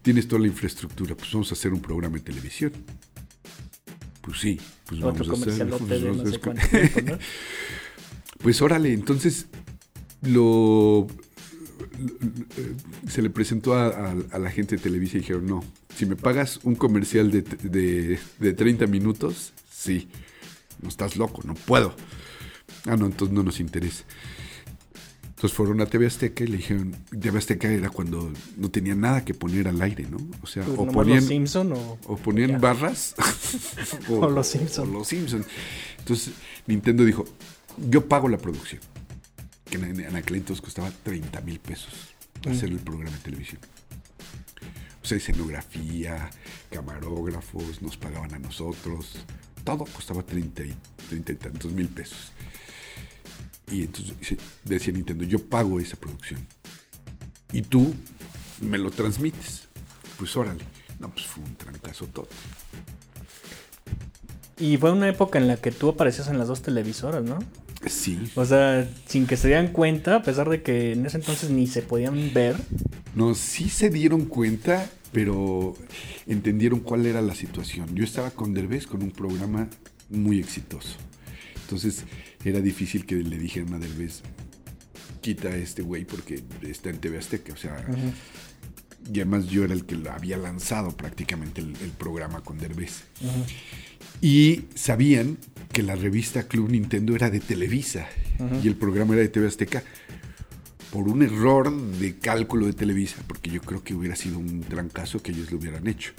Tienes 0.01 0.27
toda 0.27 0.41
la 0.41 0.47
infraestructura, 0.47 1.15
pues 1.15 1.31
vamos 1.31 1.51
a 1.51 1.53
hacer 1.53 1.71
un 1.73 1.81
programa 1.81 2.17
de 2.17 2.23
televisión. 2.23 2.71
Pues 4.21 4.39
sí, 4.39 4.59
pues 4.87 5.01
Otro 5.03 5.25
vamos 5.25 5.47
a 5.47 5.51
hacer. 5.51 5.67
pues, 5.69 6.01
no 6.01 6.23
sé 6.25 6.29
es- 6.31 6.39
cuánto 6.39 6.67
tiempo, 6.67 7.01
¿no? 7.01 7.17
Pues 8.41 8.59
órale, 8.63 8.91
entonces 8.93 9.45
lo, 10.23 11.05
se 13.07 13.21
le 13.21 13.29
presentó 13.29 13.75
a, 13.75 13.87
a- 13.89 14.15
a 14.31 14.39
la 14.39 14.49
gente 14.49 14.75
de 14.77 14.81
Televisa 14.81 15.17
y 15.17 15.21
dijeron, 15.21 15.45
no, 15.45 15.63
si 15.95 16.07
me 16.07 16.15
pagas 16.15 16.59
un 16.63 16.73
comercial 16.75 17.29
de, 17.29 17.41
de, 17.43 18.19
de 18.39 18.53
30 18.53 18.87
minutos, 18.87 19.53
sí, 19.71 20.07
no 20.81 20.89
estás 20.89 21.17
loco, 21.17 21.41
no 21.45 21.53
puedo. 21.53 21.95
Ah, 22.85 22.97
no, 22.97 23.05
entonces 23.05 23.35
no 23.35 23.43
nos 23.43 23.59
interesa. 23.59 24.05
Entonces 25.41 25.57
fueron 25.57 25.81
a 25.81 25.87
TV 25.87 26.05
Azteca 26.05 26.43
y 26.43 26.47
le 26.47 26.57
dijeron, 26.57 26.95
TV 27.19 27.39
Azteca 27.39 27.67
era 27.67 27.89
cuando 27.89 28.31
no 28.57 28.69
tenía 28.69 28.93
nada 28.93 29.25
que 29.25 29.33
poner 29.33 29.67
al 29.67 29.81
aire, 29.81 30.05
¿no? 30.07 30.19
O 30.43 30.45
sea, 30.45 30.63
Pues 30.63 30.77
o 30.77 30.85
ponían, 30.85 31.17
los 31.17 31.25
Simpson 31.25 31.73
o... 31.73 31.97
o 32.05 32.15
ponían 32.15 32.61
barras 32.61 33.15
O 34.07 34.29
los 34.29 34.45
Simpson. 34.45 34.89
o 34.89 34.99
los 34.99 35.07
Simpson. 35.07 35.43
Entonces 35.97 36.35
Nintendo 36.67 37.03
dijo, 37.03 37.25
yo 37.89 38.07
pago 38.07 38.29
la 38.29 38.37
producción. 38.37 38.81
Que 39.67 39.77
en, 39.77 39.99
en 39.99 40.15
aquel 40.15 40.35
entonces 40.37 40.61
costaba 40.63 40.91
30 40.91 41.41
mil 41.41 41.59
pesos 41.59 41.91
hacer 42.47 42.69
el 42.69 42.77
programa 42.77 43.17
de 43.17 43.23
televisión. 43.23 43.59
O 45.01 45.05
sea, 45.07 45.17
escenografía, 45.17 46.29
camarógrafos, 46.69 47.81
nos 47.81 47.97
pagaban 47.97 48.31
a 48.35 48.37
nosotros. 48.37 49.15
Todo 49.63 49.85
costaba 49.85 50.21
30 50.21 50.65
y, 50.65 50.75
30 51.09 51.31
y 51.31 51.35
tantos 51.35 51.71
mil 51.71 51.87
pesos. 51.87 52.31
Y 53.71 53.83
entonces 53.83 54.37
decía 54.63 54.93
Nintendo, 54.93 55.23
yo 55.23 55.39
pago 55.39 55.79
esa 55.79 55.95
producción. 55.95 56.45
Y 57.53 57.61
tú 57.61 57.93
me 58.59 58.77
lo 58.77 58.91
transmites. 58.91 59.67
Pues 60.17 60.35
órale. 60.35 60.63
No, 60.99 61.09
pues 61.09 61.25
fue 61.25 61.43
un 61.43 61.55
trancazo 61.55 62.05
todo. 62.07 62.27
Y 64.59 64.77
fue 64.77 64.91
una 64.91 65.09
época 65.09 65.39
en 65.39 65.47
la 65.47 65.57
que 65.57 65.71
tú 65.71 65.89
aparecías 65.89 66.27
en 66.27 66.37
las 66.37 66.47
dos 66.47 66.61
televisoras, 66.61 67.23
¿no? 67.23 67.39
Sí. 67.87 68.19
O 68.35 68.45
sea, 68.45 68.87
sin 69.07 69.25
que 69.25 69.37
se 69.37 69.47
dieran 69.47 69.69
cuenta, 69.69 70.17
a 70.17 70.23
pesar 70.23 70.49
de 70.49 70.61
que 70.61 70.91
en 70.91 71.05
ese 71.05 71.17
entonces 71.17 71.49
ni 71.49 71.65
se 71.65 71.81
podían 71.81 72.31
ver. 72.33 72.55
No, 73.15 73.33
sí 73.33 73.69
se 73.69 73.89
dieron 73.89 74.25
cuenta, 74.25 74.87
pero 75.11 75.73
entendieron 76.27 76.81
cuál 76.81 77.07
era 77.07 77.21
la 77.21 77.33
situación. 77.33 77.95
Yo 77.95 78.03
estaba 78.03 78.29
con 78.29 78.53
Derbez 78.53 78.85
con 78.85 79.01
un 79.01 79.09
programa 79.09 79.67
muy 80.09 80.39
exitoso. 80.39 80.97
Entonces 81.63 82.03
era 82.45 82.59
difícil 82.61 83.05
que 83.05 83.15
le 83.15 83.37
dijeran 83.37 83.73
a 83.73 83.79
Derbez, 83.79 84.21
quita 85.21 85.49
a 85.49 85.55
este 85.55 85.81
güey 85.81 86.05
porque 86.05 86.43
está 86.61 86.89
en 86.89 86.97
TV 86.97 87.17
Azteca. 87.17 87.53
O 87.53 87.57
sea, 87.57 87.85
y 89.11 89.19
además 89.19 89.47
yo 89.47 89.63
era 89.63 89.73
el 89.73 89.85
que 89.85 89.97
había 90.09 90.37
lanzado 90.37 90.95
prácticamente 90.95 91.61
el, 91.61 91.75
el 91.81 91.91
programa 91.91 92.41
con 92.41 92.57
Derbez. 92.57 93.03
Y 94.21 94.65
sabían 94.75 95.37
que 95.71 95.83
la 95.83 95.95
revista 95.95 96.43
Club 96.43 96.69
Nintendo 96.69 97.15
era 97.15 97.29
de 97.29 97.39
Televisa 97.39 98.07
y 98.63 98.67
el 98.67 98.75
programa 98.75 99.13
era 99.13 99.21
de 99.21 99.29
TV 99.29 99.47
Azteca 99.47 99.83
por 100.91 101.07
un 101.07 101.23
error 101.23 101.73
de 101.73 102.17
cálculo 102.17 102.65
de 102.65 102.73
Televisa, 102.73 103.17
porque 103.27 103.49
yo 103.49 103.61
creo 103.61 103.83
que 103.83 103.93
hubiera 103.93 104.15
sido 104.15 104.37
un 104.37 104.61
gran 104.69 104.89
caso 104.89 105.21
que 105.23 105.31
ellos 105.31 105.51
lo 105.51 105.57
hubieran 105.57 105.87
hecho. 105.87 106.11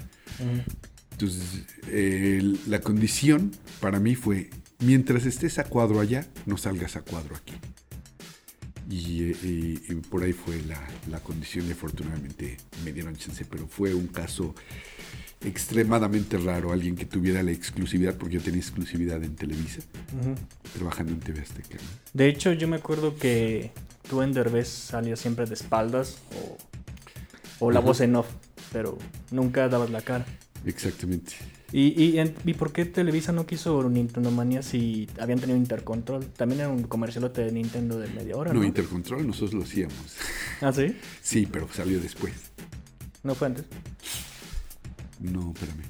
Entonces, 1.12 1.64
eh, 1.88 2.56
la 2.66 2.80
condición 2.80 3.52
para 3.80 4.00
mí 4.00 4.14
fue, 4.14 4.48
mientras 4.82 5.24
estés 5.26 5.58
a 5.58 5.64
cuadro 5.64 6.00
allá, 6.00 6.26
no 6.46 6.56
salgas 6.56 6.96
a 6.96 7.02
cuadro 7.02 7.36
aquí. 7.36 7.54
Y, 8.90 9.30
eh, 9.30 9.36
y- 9.42 9.92
y 9.92 9.94
por 9.96 10.22
ahí 10.22 10.32
fue 10.32 10.60
la, 10.62 10.80
la 11.10 11.20
condición 11.20 11.66
y 11.68 11.72
afortunadamente 11.72 12.56
me 12.84 12.92
dieron 12.92 13.16
chance, 13.16 13.44
pero 13.44 13.66
fue 13.66 13.94
un 13.94 14.08
caso 14.08 14.54
extremadamente 15.44 16.36
raro, 16.38 16.72
alguien 16.72 16.94
que 16.94 17.04
tuviera 17.06 17.42
la 17.42 17.50
exclusividad, 17.52 18.16
porque 18.16 18.34
yo 18.36 18.40
tenía 18.42 18.60
exclusividad 18.60 19.22
en 19.24 19.34
Televisa, 19.34 19.80
trabajando 20.74 21.12
en 21.12 21.20
TV 21.20 21.40
Azteca. 21.40 21.78
De 22.12 22.28
hecho, 22.28 22.52
yo 22.52 22.68
me 22.68 22.76
acuerdo 22.76 23.16
que 23.16 23.72
tú 24.08 24.22
en 24.22 24.32
Derbez 24.32 24.68
salías 24.68 25.18
siempre 25.20 25.46
de 25.46 25.54
espaldas 25.54 26.18
o, 27.58 27.66
o 27.66 27.70
la 27.72 27.80
voz 27.80 28.00
en 28.02 28.14
off, 28.16 28.28
pero 28.72 28.98
nunca 29.30 29.68
dabas 29.68 29.90
la 29.90 30.02
cara. 30.02 30.24
Exactamente. 30.64 31.34
¿Y, 31.72 32.20
y, 32.20 32.34
¿y 32.44 32.54
por 32.54 32.72
qué 32.72 32.84
Televisa 32.84 33.32
no 33.32 33.46
quiso 33.46 33.88
Nintendo 33.88 34.30
Manía 34.30 34.62
si 34.62 35.08
habían 35.18 35.40
tenido 35.40 35.56
Intercontrol? 35.56 36.26
También 36.26 36.60
era 36.60 36.68
un 36.68 36.82
comercialote 36.82 37.42
de 37.42 37.52
Nintendo 37.52 37.98
de 37.98 38.08
media 38.08 38.36
hora, 38.36 38.52
¿no? 38.52 38.60
No, 38.60 38.66
Intercontrol 38.66 39.26
nosotros 39.26 39.54
lo 39.54 39.62
hacíamos. 39.62 40.16
¿Ah, 40.60 40.72
sí? 40.72 40.96
Sí, 41.22 41.48
pero 41.50 41.66
salió 41.72 41.98
después. 41.98 42.34
¿No 43.22 43.34
fue 43.34 43.48
antes? 43.48 43.64
No, 45.20 45.52
espérame. 45.52 45.84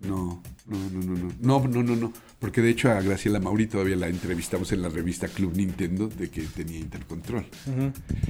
No, 0.00 0.42
no, 0.66 0.78
no, 0.90 1.00
no, 1.00 1.16
no. 1.16 1.32
No, 1.40 1.68
no, 1.68 1.82
no, 1.82 1.96
no. 1.96 2.12
Porque 2.38 2.62
de 2.62 2.70
hecho 2.70 2.90
a 2.90 3.00
Graciela 3.00 3.40
Mauri 3.40 3.66
todavía 3.66 3.96
la 3.96 4.08
entrevistamos 4.08 4.72
en 4.72 4.82
la 4.82 4.88
revista 4.88 5.28
Club 5.28 5.54
Nintendo 5.56 6.08
de 6.08 6.30
que 6.30 6.42
tenía 6.42 6.78
Intercontrol. 6.78 7.46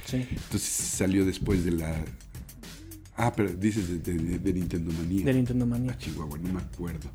Sí. 0.05 0.27
Entonces 0.29 0.61
salió 0.61 1.25
después 1.25 1.63
de 1.63 1.71
la. 1.71 2.03
Ah, 3.17 3.33
pero 3.35 3.49
dices 3.53 4.03
de, 4.03 4.13
de- 4.13 4.39
de 4.39 4.53
Nintendo 4.53 4.91
Manía. 4.93 5.25
De 5.25 5.33
Nintendo 5.33 5.65
Manía. 5.65 5.91
Ah, 5.93 5.97
Chihuahua, 5.97 6.37
no 6.37 6.53
me 6.53 6.59
acuerdo. 6.61 7.09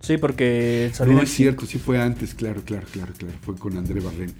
Sí, 0.00 0.16
porque 0.18 0.90
salió 0.94 1.14
No 1.14 1.22
es 1.22 1.30
cierto, 1.32 1.66
sí 1.66 1.78
fue 1.78 2.00
antes, 2.00 2.34
claro, 2.34 2.62
claro, 2.64 2.86
claro, 2.92 3.12
claro. 3.16 3.34
Fue 3.42 3.56
con 3.56 3.76
André 3.76 4.00
Barren. 4.00 4.32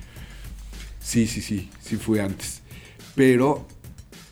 Sí, 1.00 1.26
sí, 1.26 1.40
sí, 1.40 1.70
sí 1.80 1.96
fue 1.96 2.20
antes. 2.20 2.62
Pero 3.14 3.66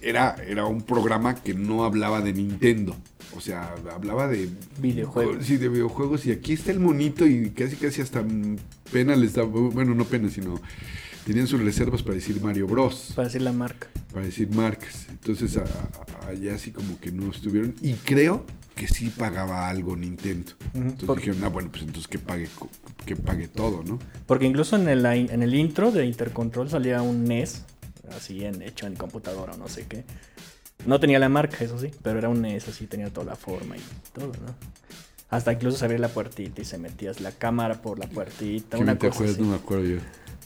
era, 0.01 0.37
era 0.47 0.67
un 0.67 0.83
programa 0.83 1.35
que 1.37 1.55
no 1.55 1.85
hablaba 1.85 2.21
de 2.21 2.33
Nintendo. 2.33 2.97
O 3.37 3.41
sea, 3.41 3.75
hablaba 3.93 4.29
de 4.29 4.49
Videojuegos. 4.81 5.45
Sí, 5.47 5.57
de 5.57 5.69
videojuegos. 5.69 6.27
Y 6.27 6.31
aquí 6.33 6.53
está 6.53 6.71
el 6.73 6.79
monito 6.81 7.27
y 7.27 7.51
casi 7.51 7.77
casi 7.77 8.01
hasta 8.01 8.25
pena 8.93 9.17
les 9.17 9.35
daba, 9.35 9.49
bueno, 9.49 9.95
no 9.95 10.05
pena, 10.05 10.29
sino 10.29 10.61
tenían 11.25 11.47
sus 11.47 11.61
reservas 11.63 12.03
para 12.03 12.15
decir 12.15 12.41
Mario 12.41 12.67
Bros 12.67 13.13
Para 13.15 13.29
decir 13.29 13.43
la 13.43 13.53
marca. 13.53 13.89
para 14.13 14.27
decir 14.27 14.49
marcas. 14.55 15.07
Entonces 15.09 15.59
allá 16.29 16.55
así 16.55 16.71
como 16.71 16.99
que 17.01 17.11
no 17.13 17.31
estuvieron. 17.31 17.75
Y 17.83 17.95
creo 17.95 18.45
que 18.75 18.89
sí 18.89 19.09
pagaba 19.11 19.69
algo 19.69 19.97
Nintendo. 19.97 20.53
Ujú, 20.75 20.79
Entonces 20.83 21.07
por- 21.07 21.19
dijeron, 21.19 21.45
ah, 21.45 21.49
bueno, 21.49 21.71
pues 21.71 21.83
entonces 21.83 22.09
que 22.09 22.19
pague, 22.19 22.49
que 23.07 23.17
pague 23.17 23.49
todo, 23.49 23.83
¿no? 23.85 23.99
Porque 24.27 24.47
incluso 24.47 24.77
en 24.77 24.89
el, 24.89 25.05
en 25.07 25.43
el 25.43 25.55
intro 25.55 25.91
de 25.93 26.05
Intercontrol 26.07 26.69
salía 26.69 27.01
un 27.03 27.25
NES, 27.25 27.63
así 28.17 28.45
en, 28.45 28.63
hecho 28.63 28.87
en 28.87 28.97
computadora 28.97 29.53
o 29.55 29.57
no 29.57 29.69
sé 29.69 29.87
qué. 29.89 30.05
No 30.87 30.99
tenía 31.01 31.19
la 31.21 31.29
marca, 31.29 31.65
eso 31.65 31.79
sí, 31.79 31.91
pero 32.03 32.19
era 32.19 32.29
un 32.29 32.43
NES, 32.43 32.69
así 32.69 32.87
tenía 32.87 33.11
toda 33.11 33.27
la 33.27 33.37
forma 33.37 33.77
y 33.77 33.81
todo, 34.13 34.27
¿no? 34.45 34.55
Hasta 35.31 35.53
incluso 35.53 35.79
se 35.79 35.85
abría 35.85 36.01
la 36.01 36.09
puertita 36.09 36.61
y 36.61 36.65
se 36.65 36.77
metías 36.79 37.21
la 37.21 37.33
cámara 37.33 37.81
por 37.81 37.99
la 37.99 38.07
puertita, 38.09 38.77
¿Qué 38.77 38.83
una 38.83 38.93
me 38.95 38.99
te 38.99 39.09
cosa 39.09 39.19
acuerdas? 39.19 39.35
así. 39.37 39.43
No 39.43 39.49
me 39.51 39.57
acuerdo 39.57 39.85
yo. 39.87 39.97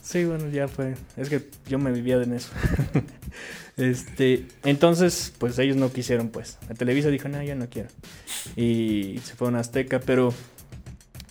Sí, 0.09 0.25
bueno, 0.25 0.49
ya 0.49 0.67
fue. 0.67 0.95
Es 1.17 1.29
que 1.29 1.43
yo 1.67 1.77
me 1.77 1.91
vivía 1.91 2.15
en 2.23 2.33
eso. 2.33 2.49
este, 3.77 4.45
entonces, 4.63 5.33
pues 5.37 5.59
ellos 5.59 5.77
no 5.77 5.91
quisieron, 5.91 6.29
pues. 6.29 6.57
La 6.67 6.73
Televisa 6.73 7.09
dijo, 7.09 7.29
no, 7.29 7.43
yo 7.43 7.55
no 7.55 7.69
quiero. 7.69 7.89
Y 8.55 9.19
se 9.23 9.35
fueron 9.35 9.55
a 9.55 9.59
Azteca, 9.59 9.99
pero. 9.99 10.33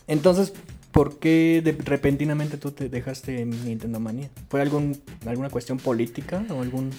Entonces, 0.06 0.52
¿por 0.92 1.18
qué 1.18 1.60
de- 1.64 1.72
repentinamente 1.72 2.56
tú 2.56 2.70
te 2.70 2.88
dejaste 2.88 3.40
en 3.40 3.50
Nintendo 3.64 3.98
Manía? 4.00 4.30
¿Fue 4.48 4.60
algún, 4.62 5.00
alguna 5.26 5.50
cuestión 5.50 5.78
política 5.78 6.44
o 6.50 6.62
algún 6.62 6.90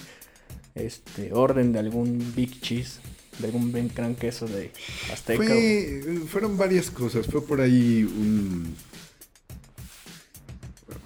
este, 0.74 1.32
orden 1.32 1.72
de 1.72 1.78
algún 1.78 2.32
Big 2.36 2.60
Cheese? 2.60 3.00
¿De 3.38 3.46
algún 3.46 3.72
gran 3.94 4.16
queso 4.16 4.46
de 4.46 4.70
Azteca? 5.10 5.42
Fue- 5.42 6.02
fueron 6.28 6.58
varias 6.58 6.90
cosas. 6.90 7.26
Fue 7.26 7.42
por 7.42 7.62
ahí 7.62 8.04
un. 8.04 8.74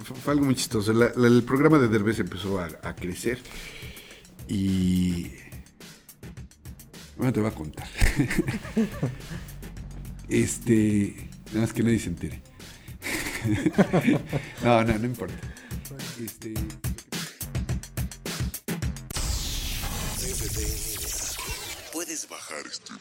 Fue, 0.05 0.33
algo 0.33 0.45
muy 0.45 0.55
chistoso. 0.55 0.91
El 0.91 1.43
programa 1.43 1.79
de 1.79 1.87
Derbez 1.87 2.19
empezó 2.19 2.59
a, 2.59 2.95
crecer 2.95 3.39
y. 4.47 5.31
Bueno, 7.17 7.33
te 7.33 7.39
voy 7.39 7.49
a 7.49 7.55
contar. 7.55 7.87
este. 10.29 11.29
Nada 11.47 11.61
más 11.61 11.73
que 11.73 11.81
nadie 11.81 11.97
se 11.97 12.09
entere. 12.09 12.43
no, 14.63 14.83
no, 14.83 14.99
no 14.99 15.05
importa. 15.05 15.39
Este. 16.23 16.53
Puedes 21.91 22.29
bajar 22.29 22.63
este 22.67 22.93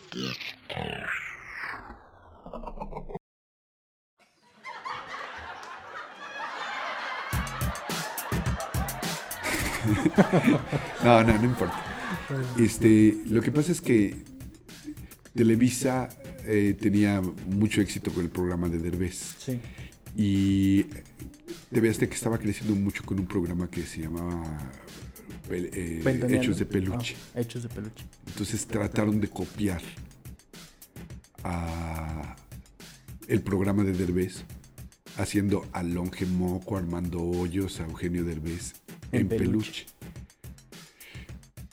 No, 11.05 11.23
no, 11.23 11.39
no 11.39 11.45
importa. 11.45 11.83
Este, 12.59 13.17
lo 13.27 13.41
que 13.43 13.51
pasa 13.51 13.73
es 13.73 13.81
que 13.81 14.17
Televisa 15.35 16.09
eh, 16.47 16.77
tenía 16.81 17.21
mucho 17.21 17.81
éxito 17.81 18.13
con 18.13 18.25
el 18.25 18.31
programa 18.31 18.69
de 18.69 18.79
Derbez. 18.79 19.35
Sí. 19.39 19.61
Y 20.17 20.85
TV 21.73 21.91
Azteca 21.91 22.15
estaba 22.15 22.39
creciendo 22.39 22.75
mucho 22.77 23.03
con 23.05 23.19
un 23.19 23.27
programa 23.27 23.69
que 23.69 23.83
se 23.83 24.03
llamaba 24.03 24.43
eh, 25.51 26.01
Ventaneando. 26.05 26.37
Hechos 26.43 26.59
de 26.59 26.67
Peluche. 26.67 27.17
Ah, 27.35 27.41
Hechos 27.41 27.63
de 27.65 27.69
peluche. 27.69 28.05
Entonces 28.29 28.67
trataron 28.67 29.21
de 29.21 29.29
copiar 29.29 29.83
a 31.43 32.37
el 33.29 33.41
programa 33.43 33.85
de 33.85 33.93
Derbez, 33.93 34.45
haciendo 35.17 35.67
a 35.73 35.83
Longe 35.83 36.27
Moco, 36.27 36.77
Armando 36.77 37.23
Hoyos, 37.23 37.81
a 37.81 37.85
Eugenio 37.85 38.23
Derbez 38.25 38.75
en, 39.13 39.23
En 39.23 39.29
peluche. 39.29 39.45
peluche. 39.49 39.87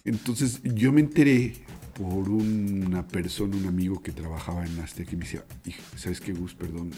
Entonces 0.04 0.62
yo 0.64 0.92
me 0.92 1.02
enteré 1.02 1.54
por 1.94 2.30
una 2.30 3.08
persona, 3.08 3.56
un 3.56 3.68
amigo 3.68 4.02
que 4.02 4.12
trabajaba 4.12 4.66
en 4.66 4.80
Azteca 4.80 5.12
y 5.14 5.16
me 5.16 5.26
decía, 5.26 5.46
"Hijo, 5.66 5.82
¿sabes 5.96 6.20
qué, 6.20 6.34
Gus? 6.34 6.56
Perdón, 6.56 6.92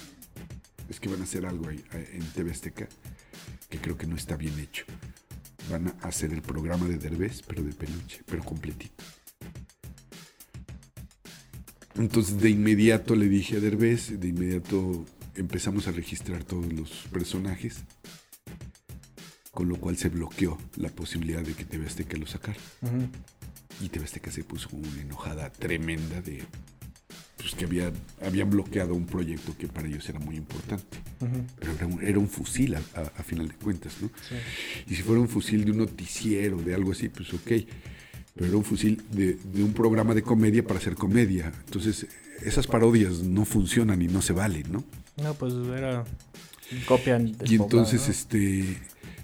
es 0.90 1.00
que 1.00 1.10
van 1.10 1.22
a 1.22 1.24
hacer 1.24 1.46
algo 1.46 1.68
ahí 1.68 1.84
eh, 1.94 2.10
en 2.14 2.26
TV 2.32 2.52
Azteca 2.52 2.88
que 3.70 3.80
creo 3.80 3.98
que 3.98 4.06
no 4.06 4.16
está 4.16 4.36
bien 4.36 4.58
hecho. 4.60 4.86
Van 5.70 5.88
a 5.88 6.08
hacer 6.08 6.32
el 6.32 6.42
programa 6.42 6.88
de 6.88 6.98
Derbez, 6.98 7.42
pero 7.42 7.64
de 7.64 7.74
peluche, 7.74 8.22
pero 8.26 8.44
completito. 8.44 9.04
Entonces 11.96 12.40
de 12.40 12.50
inmediato 12.50 13.16
le 13.16 13.28
dije 13.28 13.58
a 13.58 13.60
Derbez, 13.60 14.20
de 14.20 14.28
inmediato 14.28 15.06
empezamos 15.36 15.88
a 15.88 15.92
registrar 15.92 16.44
todos 16.44 16.72
los 16.72 16.92
personajes, 17.12 17.84
con 19.54 19.70
lo 19.70 19.78
cual 19.78 19.98
se 19.98 20.10
bloqueó 20.10 20.58
la 20.78 20.90
posibilidad 20.90 21.42
de 21.42 21.54
que 21.54 21.64
TV 21.64 21.86
Azteca 21.86 22.18
lo 22.18 22.26
sacara. 22.26 22.58
Ujú. 22.82 23.08
Y 23.82 23.90
TV 23.90 24.04
Azteca 24.06 24.32
se 24.32 24.44
puso 24.44 24.70
una 24.72 25.02
enojada 25.02 25.50
tremenda 25.52 26.22
de 26.22 26.44
pues, 27.38 27.54
que 27.56 27.66
había, 27.66 27.92
habían 28.26 28.50
bloqueado 28.50 28.96
un 28.96 29.06
proyecto 29.06 29.56
que 29.58 29.68
para 29.68 29.88
ellos 29.88 30.08
era 30.10 30.20
muy 30.20 30.38
importante. 30.38 30.98
Pero 31.60 31.72
era 31.74 31.86
un, 31.88 32.04
era 32.04 32.20
un 32.20 32.28
fusil 32.30 32.76
a, 32.76 32.82
a- 32.96 33.12
a 33.20 33.24
final 33.24 33.48
de 33.48 33.56
cuentas, 33.56 33.94
¿no? 34.02 34.10
Sí. 34.28 34.36
Y 34.92 34.96
si 34.96 35.04
fuera 35.04 35.22
un 35.22 35.30
fusil 35.30 35.66
de 35.66 35.72
un 35.72 35.78
noticiero, 35.78 36.58
de 36.58 36.74
algo 36.74 36.92
así, 36.92 37.10
pues 37.10 37.34
ok. 37.34 37.52
Pero 38.36 38.48
era 38.48 38.58
un 38.58 38.64
fusil 38.64 39.04
de, 39.12 39.36
de 39.36 39.64
un 39.64 39.74
programa 39.74 40.16
de 40.16 40.24
comedia 40.24 40.64
para 40.64 40.80
hacer 40.80 40.96
comedia. 40.96 41.52
Entonces, 41.66 42.08
esas 42.42 42.66
parodias 42.66 43.20
no 43.22 43.46
funcionan 43.46 44.02
y 44.02 44.08
no 44.08 44.22
se 44.24 44.34
valen, 44.34 44.72
¿no? 44.72 44.84
No, 45.22 45.34
pues 45.36 45.54
era 45.78 46.04
Copian. 46.88 47.36
Y 47.46 47.56
entonces 47.56 48.06
¿no? 48.08 48.12
este 48.12 48.80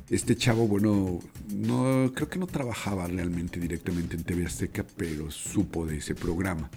este 0.10 0.36
chavo, 0.36 0.68
bueno, 0.68 1.20
no 1.54 2.12
creo 2.16 2.30
que 2.30 2.39
no 2.39 2.48
trabajaba 2.48 3.08
realmente 3.08 3.60
directamente 3.60 4.16
en 4.16 4.24
TV 4.24 4.46
Azteca, 4.46 4.86
pero 4.98 5.30
supo 5.32 5.86
de 5.86 5.98
ese 5.98 6.16
programa. 6.16 6.70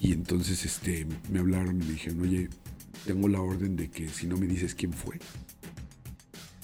Y 0.00 0.12
entonces 0.12 0.64
este 0.64 1.06
me 1.30 1.38
hablaron 1.38 1.80
y 1.80 1.84
me 1.84 1.92
dijeron, 1.92 2.20
"Oye, 2.22 2.48
tengo 3.06 3.28
la 3.28 3.40
orden 3.40 3.76
de 3.76 3.88
que 3.90 4.08
si 4.08 4.26
no 4.26 4.36
me 4.36 4.46
dices 4.46 4.74
quién 4.74 4.92
fue, 4.92 5.18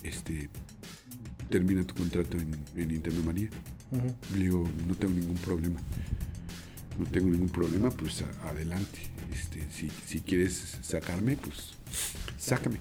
este 0.02 0.48
termina 1.48 1.84
tu 1.84 1.94
contrato 1.94 2.36
en, 2.36 2.56
en 2.76 2.88
Nintendo 2.88 3.22
Manía." 3.22 3.48
Ujú. 3.92 4.14
Le 4.34 4.42
digo, 4.44 4.68
no 4.86 4.94
tengo 4.94 5.14
ningún 5.14 5.36
problema. 5.36 5.80
No 6.98 7.06
tengo 7.06 7.28
ningún 7.28 7.48
problema, 7.48 7.90
pues 7.90 8.22
a- 8.22 8.48
adelante. 8.48 9.00
Este, 9.32 9.60
si, 9.72 9.88
si 10.06 10.20
quieres 10.20 10.78
sacarme, 10.82 11.36
pues 11.36 11.74
sácame. 12.38 12.78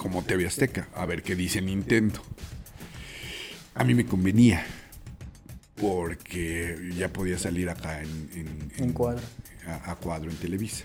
Como 0.00 0.22
TV 0.22 0.46
Azteca, 0.46 0.88
a 0.94 1.04
ver 1.04 1.22
qué 1.22 1.36
dice 1.36 1.60
Nintendo. 1.60 2.20
A 3.74 3.84
mí 3.84 3.92
me 3.94 4.06
convenía, 4.06 4.64
porque 5.78 6.90
ya 6.96 7.12
podía 7.12 7.38
salir 7.38 7.68
acá 7.68 8.00
en, 8.02 8.30
en- 8.34 8.72
En 8.78 8.92
cuadro. 8.94 9.22
A, 9.66 9.90
a 9.92 9.96
cuadro 9.96 10.30
en 10.30 10.36
Televisa. 10.38 10.84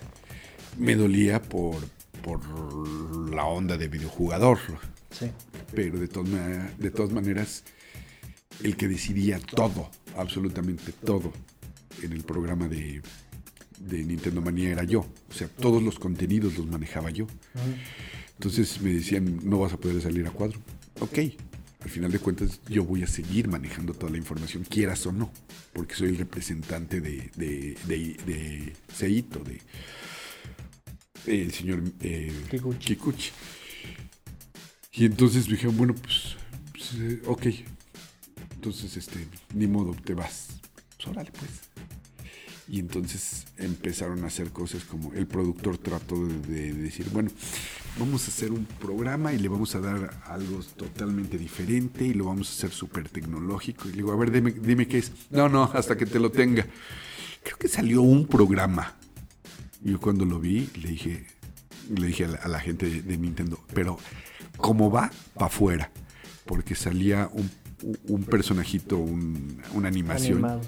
Me 0.77 0.95
dolía 0.95 1.41
por, 1.41 1.77
por 2.21 2.41
la 3.33 3.45
onda 3.45 3.77
de 3.77 3.87
videojugador, 3.87 4.59
Sí. 5.11 5.31
pero 5.73 5.97
de 5.97 6.09
todas, 6.09 6.77
de 6.77 6.91
todas 6.91 7.13
maneras, 7.13 7.63
el 8.63 8.75
que 8.75 8.89
decidía 8.89 9.39
todo, 9.39 9.89
absolutamente 10.17 10.91
todo, 10.91 11.31
en 12.01 12.11
el 12.11 12.23
programa 12.25 12.67
de, 12.67 13.01
de 13.79 14.03
Nintendo 14.03 14.41
Manía 14.41 14.71
era 14.71 14.83
yo. 14.83 15.05
O 15.29 15.33
sea, 15.33 15.47
todos 15.47 15.81
los 15.81 15.99
contenidos 15.99 16.57
los 16.57 16.67
manejaba 16.67 17.11
yo. 17.11 17.27
Entonces 18.35 18.81
me 18.81 18.93
decían, 18.93 19.39
no 19.43 19.59
vas 19.59 19.73
a 19.73 19.77
poder 19.77 20.01
salir 20.01 20.25
a 20.27 20.31
cuadro. 20.31 20.59
Ok, 20.99 21.19
al 21.81 21.89
final 21.89 22.11
de 22.11 22.19
cuentas 22.19 22.59
yo 22.67 22.83
voy 22.83 23.03
a 23.03 23.07
seguir 23.07 23.47
manejando 23.47 23.93
toda 23.93 24.11
la 24.11 24.17
información, 24.17 24.63
quieras 24.63 25.05
o 25.05 25.11
no, 25.11 25.31
porque 25.73 25.95
soy 25.95 26.09
el 26.09 26.17
representante 26.17 27.01
de, 27.01 27.29
de, 27.35 27.77
de, 27.87 28.17
de 28.25 28.73
Seito, 28.93 29.39
de 29.39 29.61
el 31.25 31.51
señor 31.51 31.83
eh, 32.01 32.33
Kikuchi. 32.49 32.95
Kikuchi. 32.95 33.31
Y 34.93 35.05
entonces 35.05 35.47
me 35.47 35.53
dijeron, 35.53 35.77
bueno, 35.77 35.95
pues, 35.95 36.35
pues, 36.71 36.93
eh, 36.99 37.21
ok. 37.25 37.47
Entonces, 38.55 38.95
este, 38.95 39.27
ni 39.53 39.67
modo, 39.67 39.95
te 40.03 40.13
vas. 40.13 40.47
Pues 40.95 41.07
órale, 41.07 41.31
pues. 41.31 41.51
Y 42.67 42.79
entonces 42.79 43.45
empezaron 43.57 44.23
a 44.23 44.27
hacer 44.27 44.51
cosas 44.51 44.83
como 44.85 45.13
el 45.13 45.27
productor 45.27 45.77
trató 45.77 46.25
de, 46.25 46.39
de 46.39 46.73
decir, 46.73 47.07
bueno, 47.11 47.29
vamos 47.99 48.25
a 48.25 48.27
hacer 48.27 48.51
un 48.51 48.65
programa 48.65 49.33
y 49.33 49.37
le 49.39 49.47
vamos 49.47 49.73
a 49.75 49.79
dar 49.79 50.21
algo 50.27 50.59
totalmente 50.75 51.37
diferente 51.37 52.05
y 52.05 52.13
lo 52.13 52.25
vamos 52.25 52.49
a 52.49 52.53
hacer 52.53 52.71
súper 52.71 53.09
tecnológico. 53.09 53.87
Y 53.87 53.91
le 53.91 53.97
digo, 53.97 54.11
a 54.11 54.15
ver, 54.15 54.31
dime, 54.31 54.51
dime 54.51 54.87
qué 54.87 54.97
es. 54.99 55.11
No, 55.29 55.47
no, 55.49 55.63
hasta 55.73 55.95
que 55.97 56.05
te 56.05 56.19
lo 56.19 56.31
tenga. 56.31 56.65
Creo 57.43 57.57
que 57.57 57.67
salió 57.67 58.01
un 58.01 58.27
programa. 58.27 58.95
Yo 59.81 59.99
cuando 59.99 60.25
lo 60.25 60.39
vi, 60.39 60.69
le 60.81 60.89
dije, 60.89 61.25
le 61.95 62.07
dije 62.07 62.25
a 62.25 62.29
la, 62.29 62.37
a 62.37 62.47
la 62.47 62.59
gente 62.59 62.89
de, 62.89 63.01
de 63.01 63.17
Nintendo, 63.17 63.63
pero 63.73 63.97
¿cómo 64.57 64.89
va? 64.91 65.11
Para 65.35 65.45
afuera. 65.47 65.91
Porque 66.45 66.75
salía 66.75 67.29
un, 67.33 67.49
un 68.07 68.23
personajito, 68.23 68.97
un- 68.97 69.61
una 69.73 69.87
animación 69.87 70.33
Animado. 70.33 70.61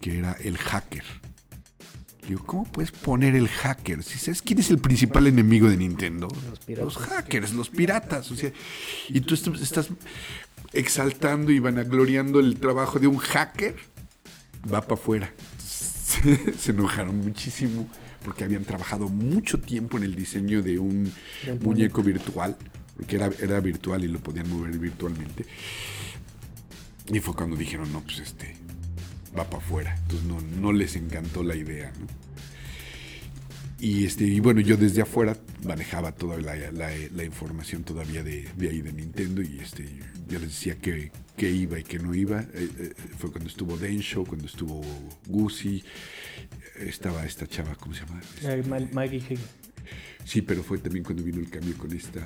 que 0.00 0.18
era 0.18 0.32
el 0.32 0.56
hacker. 0.58 1.04
Digo, 2.28 2.44
¿cómo 2.46 2.64
puedes 2.64 2.92
poner 2.92 3.34
el 3.34 3.48
hacker? 3.48 4.02
Si 4.04 4.18
sabes 4.18 4.42
quién 4.42 4.60
es 4.60 4.70
el 4.70 4.78
principal 4.78 5.26
enemigo 5.26 5.68
de 5.68 5.76
Nintendo, 5.76 6.28
Los 6.48 6.60
piratas. 6.60 6.96
hackers, 6.96 7.52
los 7.52 7.68
piratas. 7.68 8.30
O 8.30 8.36
sea, 8.36 8.52
y 9.08 9.20
tú 9.22 9.34
est- 9.34 9.48
estás 9.60 9.88
exaltando 10.72 11.50
y 11.50 11.58
vanagloriando 11.58 12.38
el 12.40 12.56
trabajo 12.60 12.98
de 13.00 13.08
un 13.08 13.18
hacker, 13.18 13.74
va 14.72 14.80
para 14.82 14.94
afuera. 14.94 15.32
Se 15.58 16.70
enojaron 16.70 17.18
muchísimo 17.18 17.88
porque 18.24 18.44
habían 18.44 18.64
trabajado 18.64 19.08
mucho 19.08 19.58
tiempo 19.58 19.96
en 19.96 20.04
el 20.04 20.14
diseño 20.14 20.62
de 20.62 20.78
un 20.78 21.12
muñeco 21.60 22.02
virtual, 22.04 22.56
porque 22.96 23.16
era, 23.16 23.30
era 23.40 23.58
virtual 23.58 24.04
y 24.04 24.08
lo 24.08 24.20
podían 24.20 24.48
mover 24.48 24.78
virtualmente. 24.78 25.44
Y 27.12 27.18
fue 27.18 27.34
cuando 27.34 27.56
dijeron, 27.56 27.92
no, 27.92 28.00
pues 28.02 28.20
este, 28.20 28.56
va 29.36 29.44
para 29.48 29.62
afuera. 29.62 29.96
Entonces 30.02 30.26
no, 30.26 30.40
no 30.40 30.72
les 30.72 30.96
encantó 30.96 31.42
la 31.42 31.56
idea, 31.56 31.92
¿no? 31.98 32.06
Y, 33.80 34.04
este, 34.04 34.24
y 34.24 34.38
bueno, 34.38 34.60
yo 34.60 34.76
desde 34.76 35.02
afuera 35.02 35.36
manejaba 35.64 36.12
toda 36.12 36.36
la, 36.38 36.54
la- 36.54 36.90
la 37.12 37.24
información 37.24 37.82
todavía 37.82 38.22
de, 38.22 38.48
de 38.56 38.68
ahí 38.68 38.80
de 38.80 38.92
Nintendo 38.92 39.42
y 39.42 39.58
este, 39.58 39.84
yo 40.28 40.38
les 40.38 40.50
decía 40.50 40.76
que, 40.78 41.10
que 41.36 41.50
iba 41.50 41.80
y 41.80 41.82
que 41.82 41.98
no 41.98 42.14
iba. 42.14 42.42
Eh, 42.54 42.68
eh, 42.78 42.92
fue 43.18 43.32
cuando 43.32 43.50
estuvo 43.50 43.76
Densho, 43.76 44.24
cuando 44.24 44.46
estuvo 44.46 44.80
Gucci, 45.26 45.82
estaba 46.78 47.24
esta 47.26 47.44
chava, 47.48 47.74
¿cómo 47.74 47.92
se 47.94 48.04
llama? 48.06 48.20
Ma- 48.68 48.88
Maggie. 48.92 49.36
Sí, 50.24 50.42
pero 50.42 50.62
fue 50.62 50.78
también 50.78 51.04
cuando 51.04 51.24
vino 51.24 51.40
el 51.40 51.50
cambio 51.50 51.76
con 51.76 51.92
esta. 51.92 52.20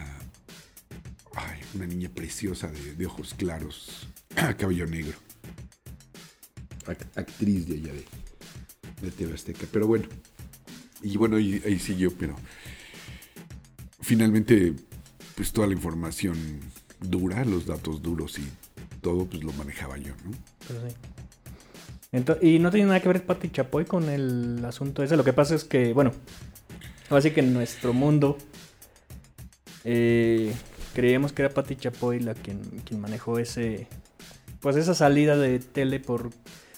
Ay, 1.34 1.60
una 1.74 1.86
niña 1.86 2.10
preciosa 2.10 2.68
de, 2.68 2.94
de 2.96 3.06
ojos 3.06 3.32
claros, 3.32 4.08
cabello 4.58 4.84
negro. 4.86 5.16
Ac- 6.86 7.06
actriz 7.16 7.66
de 7.68 7.74
allá 7.76 7.92
de, 7.92 8.04
de 9.02 9.10
TV. 9.10 9.34
Pero 9.72 9.86
bueno. 9.86 10.06
Y 11.02 11.16
bueno, 11.16 11.36
ahí, 11.36 11.78
siguió, 11.78 12.10
pero. 12.16 12.36
Finalmente, 14.00 14.74
pues 15.34 15.52
toda 15.52 15.66
la 15.66 15.72
información 15.74 16.36
dura, 17.00 17.44
los 17.44 17.66
datos 17.66 18.02
duros 18.02 18.38
y 18.38 18.46
todo, 19.02 19.26
pues 19.26 19.42
lo 19.42 19.52
manejaba 19.52 19.98
yo, 19.98 20.14
¿no? 20.24 20.30
Pero 20.66 20.80
sí. 20.88 20.94
Ento- 22.12 22.38
y 22.42 22.58
no 22.58 22.70
tiene 22.70 22.86
nada 22.86 23.00
que 23.00 23.08
ver 23.08 23.24
Pati 23.26 23.50
Chapoy 23.50 23.84
con 23.84 24.08
el 24.08 24.64
asunto 24.64 25.02
ese. 25.02 25.16
Lo 25.16 25.24
que 25.24 25.32
pasa 25.32 25.54
es 25.54 25.64
que, 25.64 25.92
bueno, 25.92 26.12
así 27.10 27.32
que 27.32 27.40
en 27.40 27.52
nuestro 27.52 27.92
mundo 27.92 28.38
eh, 29.84 30.52
creíamos 30.94 31.32
que 31.32 31.42
era 31.42 31.52
Pati 31.52 31.76
Chapoy 31.76 32.20
la 32.20 32.34
quien, 32.34 32.60
quien 32.84 33.00
manejó 33.00 33.38
ese, 33.38 33.88
pues 34.60 34.76
esa 34.76 34.94
salida 34.94 35.36
de 35.36 35.58
tele 35.58 36.00
por, 36.00 36.30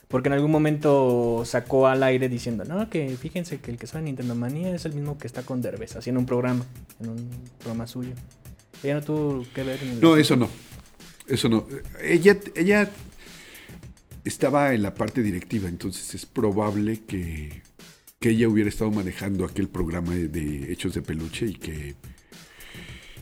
porque 0.09 0.29
en 0.29 0.33
algún 0.33 0.51
momento 0.51 1.42
sacó 1.44 1.87
al 1.87 2.03
aire 2.03 2.29
diciendo, 2.29 2.64
no, 2.64 2.88
que 2.88 3.16
fíjense 3.16 3.59
que 3.61 3.71
el 3.71 3.77
que 3.79 3.87
sale 3.87 4.01
en 4.01 4.05
Nintendo 4.07 4.35
Manía 4.35 4.75
es 4.75 4.85
el 4.87 4.94
mismo 4.94 5.18
que 5.18 5.27
está 5.27 5.42
con 5.42 5.61
Derbez, 5.61 5.97
haciendo 5.97 6.18
un 6.21 6.27
programa, 6.27 6.64
en 7.01 7.11
un 7.11 7.31
programa 7.59 7.87
suyo. 7.87 8.12
Ella 8.83 8.94
no 8.94 9.03
tuvo 9.03 9.44
que 9.55 9.62
ver 9.64 9.83
en 9.83 9.88
el 9.90 10.01
No, 10.01 10.16
eso 10.16 10.37
no. 10.37 10.49
Eso 11.27 11.49
no. 11.49 11.66
Ella, 12.03 12.38
ella 12.57 12.90
estaba 14.25 14.73
en 14.75 14.83
la 14.83 14.94
parte 14.94 15.23
directiva, 15.23 15.68
entonces 15.68 16.14
es 16.14 16.25
probable 16.27 17.01
que, 17.07 17.62
que 18.18 18.31
ella 18.31 18.49
hubiera 18.49 18.68
estado 18.71 18.90
manejando 18.90 19.44
aquel 19.44 19.68
programa 19.68 20.14
de, 20.14 20.29
de 20.29 20.73
Hechos 20.73 20.94
de 20.94 21.03
Peluche 21.03 21.47
y 21.47 21.55
que 21.55 21.97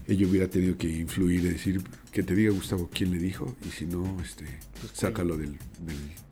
ella 0.07 0.27
hubiera 0.29 0.47
tenido 0.49 0.77
que 0.79 0.89
influir 0.89 1.41
y 1.45 1.49
decir 1.49 1.83
que 2.13 2.23
te 2.23 2.35
diga 2.37 2.53
Gustavo 2.53 2.89
quién 2.93 3.11
le 3.11 3.19
dijo 3.19 3.57
y 3.67 3.71
si 3.71 3.87
no, 3.87 4.21
este, 4.23 4.45
sácalo 4.93 5.37
del... 5.37 5.59
del- 5.81 6.26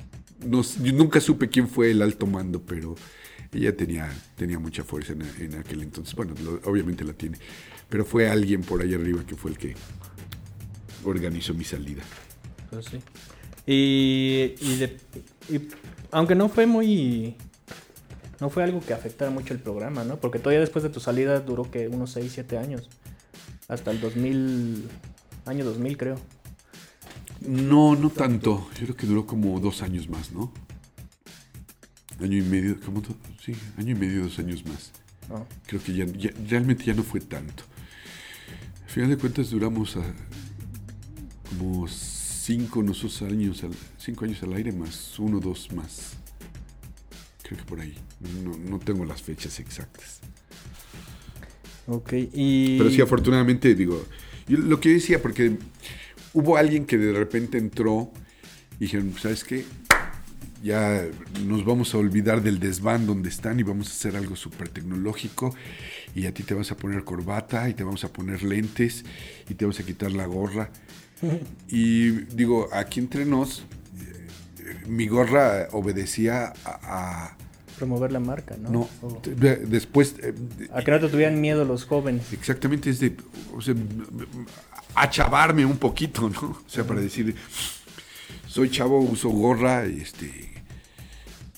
no, 0.47 0.63
nunca 0.93 1.21
supe 1.21 1.49
quién 1.49 1.69
fue 1.69 1.91
el 1.91 2.03
alto 2.03 2.27
mando, 2.27 2.63
pero 2.63 2.95
ella 3.53 3.77
tenía, 3.77 4.13
tenía 4.37 4.59
mucha 4.59 4.85
fuerza 4.85 5.13
en, 5.13 5.55
aquel 5.55 5.83
entonces. 5.83 6.15
Bueno, 6.15 6.35
obviamente 6.65 7.05
la 7.05 7.13
tiene, 7.13 7.39
pero 7.89 8.05
fue 8.05 8.29
alguien 8.29 8.63
por 8.63 8.83
ahí 8.83 8.95
arriba 8.95 9.25
que 9.27 9.37
fue 9.37 9.53
el 9.53 9.59
que 9.59 9.75
organizó 11.05 11.55
mi 11.55 11.65
salida. 11.65 12.03
Pues 12.71 12.87
sí. 12.87 12.99
Y, 13.67 14.55
de- 14.77 14.99
aunque 16.11 16.35
no 16.35 16.49
fue 16.49 16.67
muy... 16.67 17.37
No 18.41 18.51
fue 18.51 18.65
algo 18.65 18.81
que 18.81 18.93
afectara 18.93 19.31
mucho 19.31 19.55
el 19.55 19.61
programa, 19.61 20.05
¿no? 20.05 20.17
Porque 20.19 20.39
todavía 20.39 20.61
después 20.61 20.83
de 20.83 20.91
tu 20.91 21.01
salida 21.01 21.41
duró 21.41 21.71
que 21.71 21.89
unos 21.89 22.11
6, 22.13 22.33
7 22.35 22.59
años. 22.59 22.89
Hasta 23.69 23.91
el 23.91 24.01
2000... 24.01 24.89
Año 25.47 25.65
2000 25.65 25.97
creo. 25.97 26.17
No, 27.41 27.95
no 27.97 28.11
tanto. 28.11 28.69
Yo 28.79 28.85
creo 28.87 28.97
que 28.97 29.07
duró 29.07 29.27
como 29.27 29.59
dos 29.61 29.83
años 29.83 30.09
más, 30.09 30.33
¿no? 30.33 30.53
Año 32.21 32.39
y 32.39 32.43
medio, 32.43 32.79
¿cómo? 32.85 33.03
Sí, 33.45 33.55
año 33.77 33.93
y 33.93 33.95
medio, 33.99 34.23
dos 34.25 34.39
años 34.39 34.65
más. 34.67 34.93
No. 35.29 35.47
Creo 35.67 35.83
que 35.83 35.95
ya, 35.95 36.07
ya- 36.07 36.33
realmente 36.49 36.85
ya 36.85 36.95
no 36.95 37.03
fue 37.03 37.21
tanto. 37.21 37.65
Al 38.85 38.91
final 38.91 39.11
de 39.11 39.17
cuentas 39.19 39.51
duramos 39.51 39.97
a- 39.97 40.15
como 41.51 41.87
cinco, 41.89 42.83
nosotros 42.83 43.23
años, 43.23 43.63
al- 43.65 43.73
cinco 43.99 44.25
años 44.25 44.43
al 44.43 44.53
aire 44.55 44.73
más 44.73 45.19
uno, 45.19 45.41
dos 45.41 45.73
más. 45.73 46.13
Creo 47.43 47.59
que 47.59 47.65
por 47.65 47.81
ahí. 47.81 47.95
No, 48.43 48.57
no 48.57 48.79
tengo 48.79 49.05
las 49.05 49.21
fechas 49.23 49.59
exactas. 49.61 50.21
Ok, 51.87 52.13
y... 52.33 52.79
Pero 52.79 52.91
sí, 52.91 53.01
afortunadamente, 53.03 53.75
digo, 53.75 54.03
yo 54.49 54.57
lo 54.59 54.81
que 54.81 54.89
yo 54.91 54.95
decía, 54.95 55.21
porque 55.21 55.59
hubo 56.35 56.57
alguien 56.57 56.85
que 56.85 56.99
de 56.99 57.13
repente 57.13 57.57
entró 57.59 58.11
y 58.79 58.85
dijeron, 58.85 59.15
¿sabes 59.21 59.43
qué? 59.45 59.65
ya 60.63 61.05
nos 61.47 61.63
vamos 61.67 61.93
a 61.95 61.99
olvidar 61.99 62.43
del 62.43 62.59
desván 62.59 63.05
donde 63.07 63.29
están 63.29 63.61
y 63.61 63.63
vamos 63.63 63.89
a 63.89 63.91
hacer 63.93 64.17
algo 64.17 64.35
súper 64.35 64.71
tecnológico 64.71 65.55
y 66.15 66.25
a 66.25 66.33
ti 66.33 66.43
te 66.43 66.55
vas 66.55 66.73
a 66.73 66.77
poner 66.79 67.05
corbata 67.05 67.69
y 67.69 67.75
te 67.75 67.85
vamos 67.85 68.03
a 68.05 68.09
poner 68.11 68.43
lentes 68.43 69.05
y 69.51 69.55
te 69.55 69.67
vamos 69.67 69.79
a 69.81 69.83
quitar 69.85 70.13
la 70.13 70.25
gorra. 70.27 70.71
Y 71.69 72.11
digo, 72.35 72.69
aquí 72.73 72.99
entre 73.01 73.25
nos, 73.27 73.61
eh, 74.59 74.77
mi 74.87 75.07
gorra 75.07 75.69
obedecía 75.73 76.53
a... 76.65 76.79
a- 77.27 77.37
Promover 77.79 78.13
la 78.13 78.21
marca, 78.21 78.57
¿no? 78.57 78.71
no, 78.71 78.89
O- 79.03 79.21
después... 79.69 80.15
eh, 80.23 80.33
a 80.73 80.83
que 80.83 80.91
no 80.93 81.01
te 81.01 81.09
tuvieran 81.09 81.41
miedo 81.41 81.65
los 81.67 81.85
jóvenes. 81.85 82.33
Exactamente, 82.33 82.89
es 82.91 83.01
de 83.01 83.17
o 83.55 83.61
sea, 83.61 83.75
achavarme 84.95 85.65
un 85.67 85.77
poquito, 85.79 86.29
¿no? 86.31 86.41
O 86.67 86.69
sea, 86.69 86.85
para 86.87 87.01
decir, 87.01 87.35
soy 88.49 88.71
chavo, 88.71 89.01
uso 89.01 89.29
gorra, 89.31 89.85
este, 89.85 90.51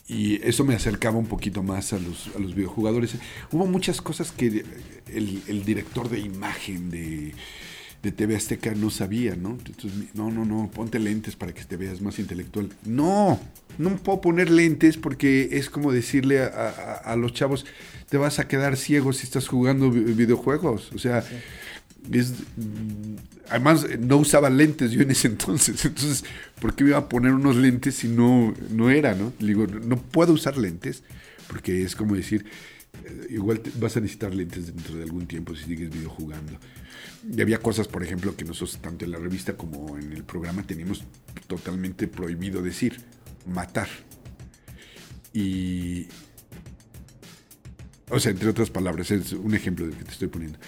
y 0.08 0.36
eso 0.46 0.64
me 0.64 0.74
acercaba 0.74 1.18
un 1.18 1.26
poquito 1.26 1.62
más 1.62 1.92
a 1.92 1.98
los, 1.98 2.30
a 2.36 2.38
los 2.38 2.54
videojugadores. 2.54 3.16
Hubo 3.50 3.66
muchas 3.66 4.00
cosas 4.00 4.30
que 4.32 4.64
el, 5.12 5.42
el 5.48 5.64
director 5.64 6.08
de 6.08 6.20
imagen 6.20 6.90
de, 6.90 7.34
de 8.02 8.12
TV 8.12 8.36
Azteca 8.36 8.72
no 8.74 8.90
sabía, 8.90 9.34
¿no? 9.34 9.50
Entonces, 9.66 9.92
no, 10.14 10.30
no, 10.30 10.44
no, 10.44 10.70
ponte 10.72 11.00
lentes 11.00 11.34
para 11.34 11.52
que 11.52 11.64
te 11.64 11.76
veas 11.76 12.00
más 12.00 12.20
intelectual. 12.20 12.68
No, 12.84 13.40
no 13.78 13.96
puedo 13.96 14.20
poner 14.20 14.48
lentes 14.48 14.96
porque 14.96 15.48
es 15.52 15.68
como 15.70 15.90
decirle 15.92 16.40
a, 16.40 16.46
a- 16.46 16.94
a 17.12 17.16
los 17.16 17.32
chavos, 17.34 17.66
te 18.08 18.16
vas 18.16 18.38
a 18.38 18.46
quedar 18.46 18.76
ciego 18.76 19.12
si 19.12 19.24
estás 19.24 19.48
jugando 19.48 19.90
vi- 19.90 20.12
videojuegos. 20.12 20.92
O 20.94 20.98
sea, 20.98 21.24
además 23.48 23.86
no 23.98 24.18
usaba 24.18 24.50
lentes 24.50 24.90
yo 24.90 25.02
en 25.02 25.10
ese 25.10 25.28
entonces. 25.28 25.84
Entonces, 25.84 26.24
¿por 26.60 26.74
qué 26.74 26.84
me 26.84 26.90
iba 26.90 26.98
a 26.98 27.08
poner 27.08 27.32
unos 27.32 27.56
lentes 27.56 27.96
si 27.96 28.08
no, 28.08 28.54
no 28.70 28.90
era, 28.90 29.14
no? 29.14 29.32
Le 29.38 29.48
digo, 29.48 29.66
no 29.66 29.96
puedo 29.96 30.32
usar 30.32 30.56
lentes 30.56 31.02
porque 31.48 31.82
es 31.82 31.94
como 31.94 32.14
decir, 32.14 32.44
eh, 33.04 33.26
igual 33.30 33.60
vas 33.78 33.96
a 33.96 34.00
necesitar 34.00 34.34
lentes 34.34 34.66
dentro 34.66 34.96
de 34.96 35.04
algún 35.04 35.26
tiempo 35.26 35.54
si 35.54 35.64
sigues 35.64 35.90
videojugando. 35.90 36.58
Y 37.30 37.40
había 37.40 37.58
cosas, 37.58 37.88
por 37.88 38.02
ejemplo, 38.02 38.36
que 38.36 38.44
nosotros 38.44 38.78
tanto 38.80 39.04
en 39.04 39.10
la 39.10 39.18
revista 39.18 39.56
como 39.56 39.98
en 39.98 40.12
el 40.12 40.24
programa 40.24 40.62
teníamos 40.64 41.04
totalmente 41.46 42.06
prohibido 42.06 42.62
decir, 42.62 43.00
matar. 43.46 43.88
Y, 45.32 46.06
o 48.08 48.20
sea, 48.20 48.32
entre 48.32 48.48
otras 48.48 48.70
palabras, 48.70 49.10
es 49.10 49.32
un 49.32 49.54
ejemplo 49.54 49.86
del 49.86 49.96
que 49.96 50.04
te 50.04 50.12
estoy 50.12 50.28
poniendo. 50.28 50.58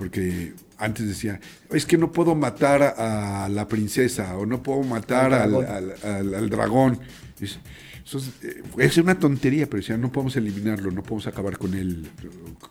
Porque 0.00 0.54
antes 0.78 1.06
decía, 1.06 1.38
es 1.70 1.84
que 1.84 1.98
no 1.98 2.10
puedo 2.10 2.34
matar 2.34 2.82
a 2.82 3.50
la 3.50 3.68
princesa 3.68 4.34
o 4.38 4.46
no 4.46 4.62
puedo 4.62 4.82
matar 4.82 5.34
Al 5.34 5.42
al, 5.42 5.50
dragón. 5.50 5.66
al- 5.66 5.92
al- 6.10 6.34
al 6.36 6.48
dragón. 6.48 7.00
Es, 7.38 7.58
eso 8.02 8.16
es, 8.16 8.28
eh, 8.42 8.62
es 8.78 8.96
una 8.96 9.18
tontería, 9.18 9.66
pero 9.66 9.76
decía, 9.82 9.98
no 9.98 10.10
podemos 10.10 10.34
eliminarlo, 10.36 10.90
no 10.90 11.02
podemos 11.02 11.26
acabar 11.26 11.58
con 11.58 11.74
él. 11.74 12.08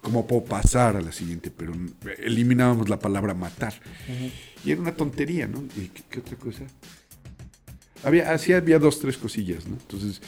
¿Cómo 0.01 0.25
puedo 0.25 0.43
pasar 0.43 0.97
a 0.97 1.01
la 1.01 1.11
siguiente? 1.11 1.51
Pero 1.55 1.71
eliminábamos 2.17 2.89
la 2.89 2.97
palabra 2.97 3.35
matar. 3.35 3.75
Y 4.65 4.71
era 4.71 4.81
una 4.81 4.95
tontería, 4.95 5.45
¿no? 5.47 5.61
¿Y 5.77 5.89
qué, 5.89 6.01
qué 6.09 6.19
otra 6.21 6.35
cosa? 6.35 6.63
Había, 8.03 8.31
así 8.31 8.53
había 8.53 8.79
dos, 8.79 8.99
tres 8.99 9.17
cosillas, 9.17 9.67
¿no? 9.67 9.75
Entonces, 9.75 10.19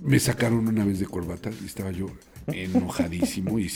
me 0.00 0.20
sacaron 0.20 0.68
una 0.68 0.84
vez 0.84 1.00
de 1.00 1.06
corbata 1.06 1.50
y 1.60 1.66
estaba 1.66 1.90
yo 1.90 2.06
enojadísimo 2.52 3.58
y, 3.58 3.70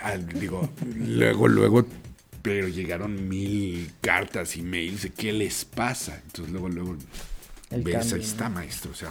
al- 0.00 0.26
digo, 0.28 0.68
luego, 0.96 1.48
luego, 1.48 1.86
pero 2.42 2.68
llegaron 2.68 3.28
mil 3.28 3.90
cartas 4.00 4.56
y 4.56 4.62
mails 4.62 5.02
de 5.02 5.10
qué 5.10 5.32
les 5.32 5.64
pasa. 5.64 6.20
Entonces 6.26 6.52
luego, 6.52 6.68
luego, 6.68 6.96
El 7.70 7.82
ves, 7.82 7.94
cambio, 7.94 8.14
ahí 8.16 8.20
¿no? 8.22 8.26
está, 8.26 8.48
maestro. 8.48 8.90
O 8.90 8.94
sea, 8.94 9.10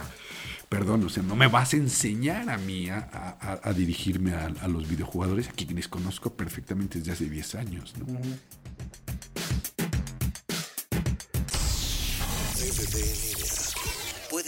perdón, 0.68 1.04
o 1.04 1.08
sea, 1.08 1.22
no 1.22 1.34
me 1.36 1.46
vas 1.48 1.72
a 1.74 1.76
enseñar 1.76 2.48
a 2.50 2.58
mí 2.58 2.88
a, 2.90 2.98
a- 3.12 3.60
a 3.62 3.72
dirigirme 3.72 4.32
a, 4.32 4.46
a 4.60 4.68
los 4.68 4.88
videojugadores, 4.88 5.48
a 5.48 5.52
quienes 5.52 5.88
conozco 5.88 6.32
perfectamente 6.34 6.98
desde 6.98 7.12
hace 7.12 7.28
10 7.30 7.54
años, 7.56 7.94
¿no? 7.98 8.06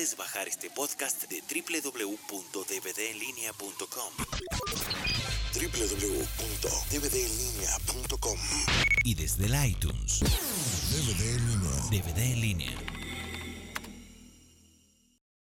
Puedes 0.05 0.19
bajar 0.19 0.49
este 0.49 0.69
podcast 0.69 1.27
de 1.31 1.41
www.dvdenlinea.com. 1.41 4.13
www.dvdenlinea.com. 5.55 8.39
y 9.03 9.15
desde 9.15 9.47
el 9.47 9.65
iTunes. 9.65 10.21
DVD 10.21 11.37
en 11.37 11.49
línea. 11.49 11.71
DVD 11.91 12.19
en 12.19 12.41
línea. 12.43 12.79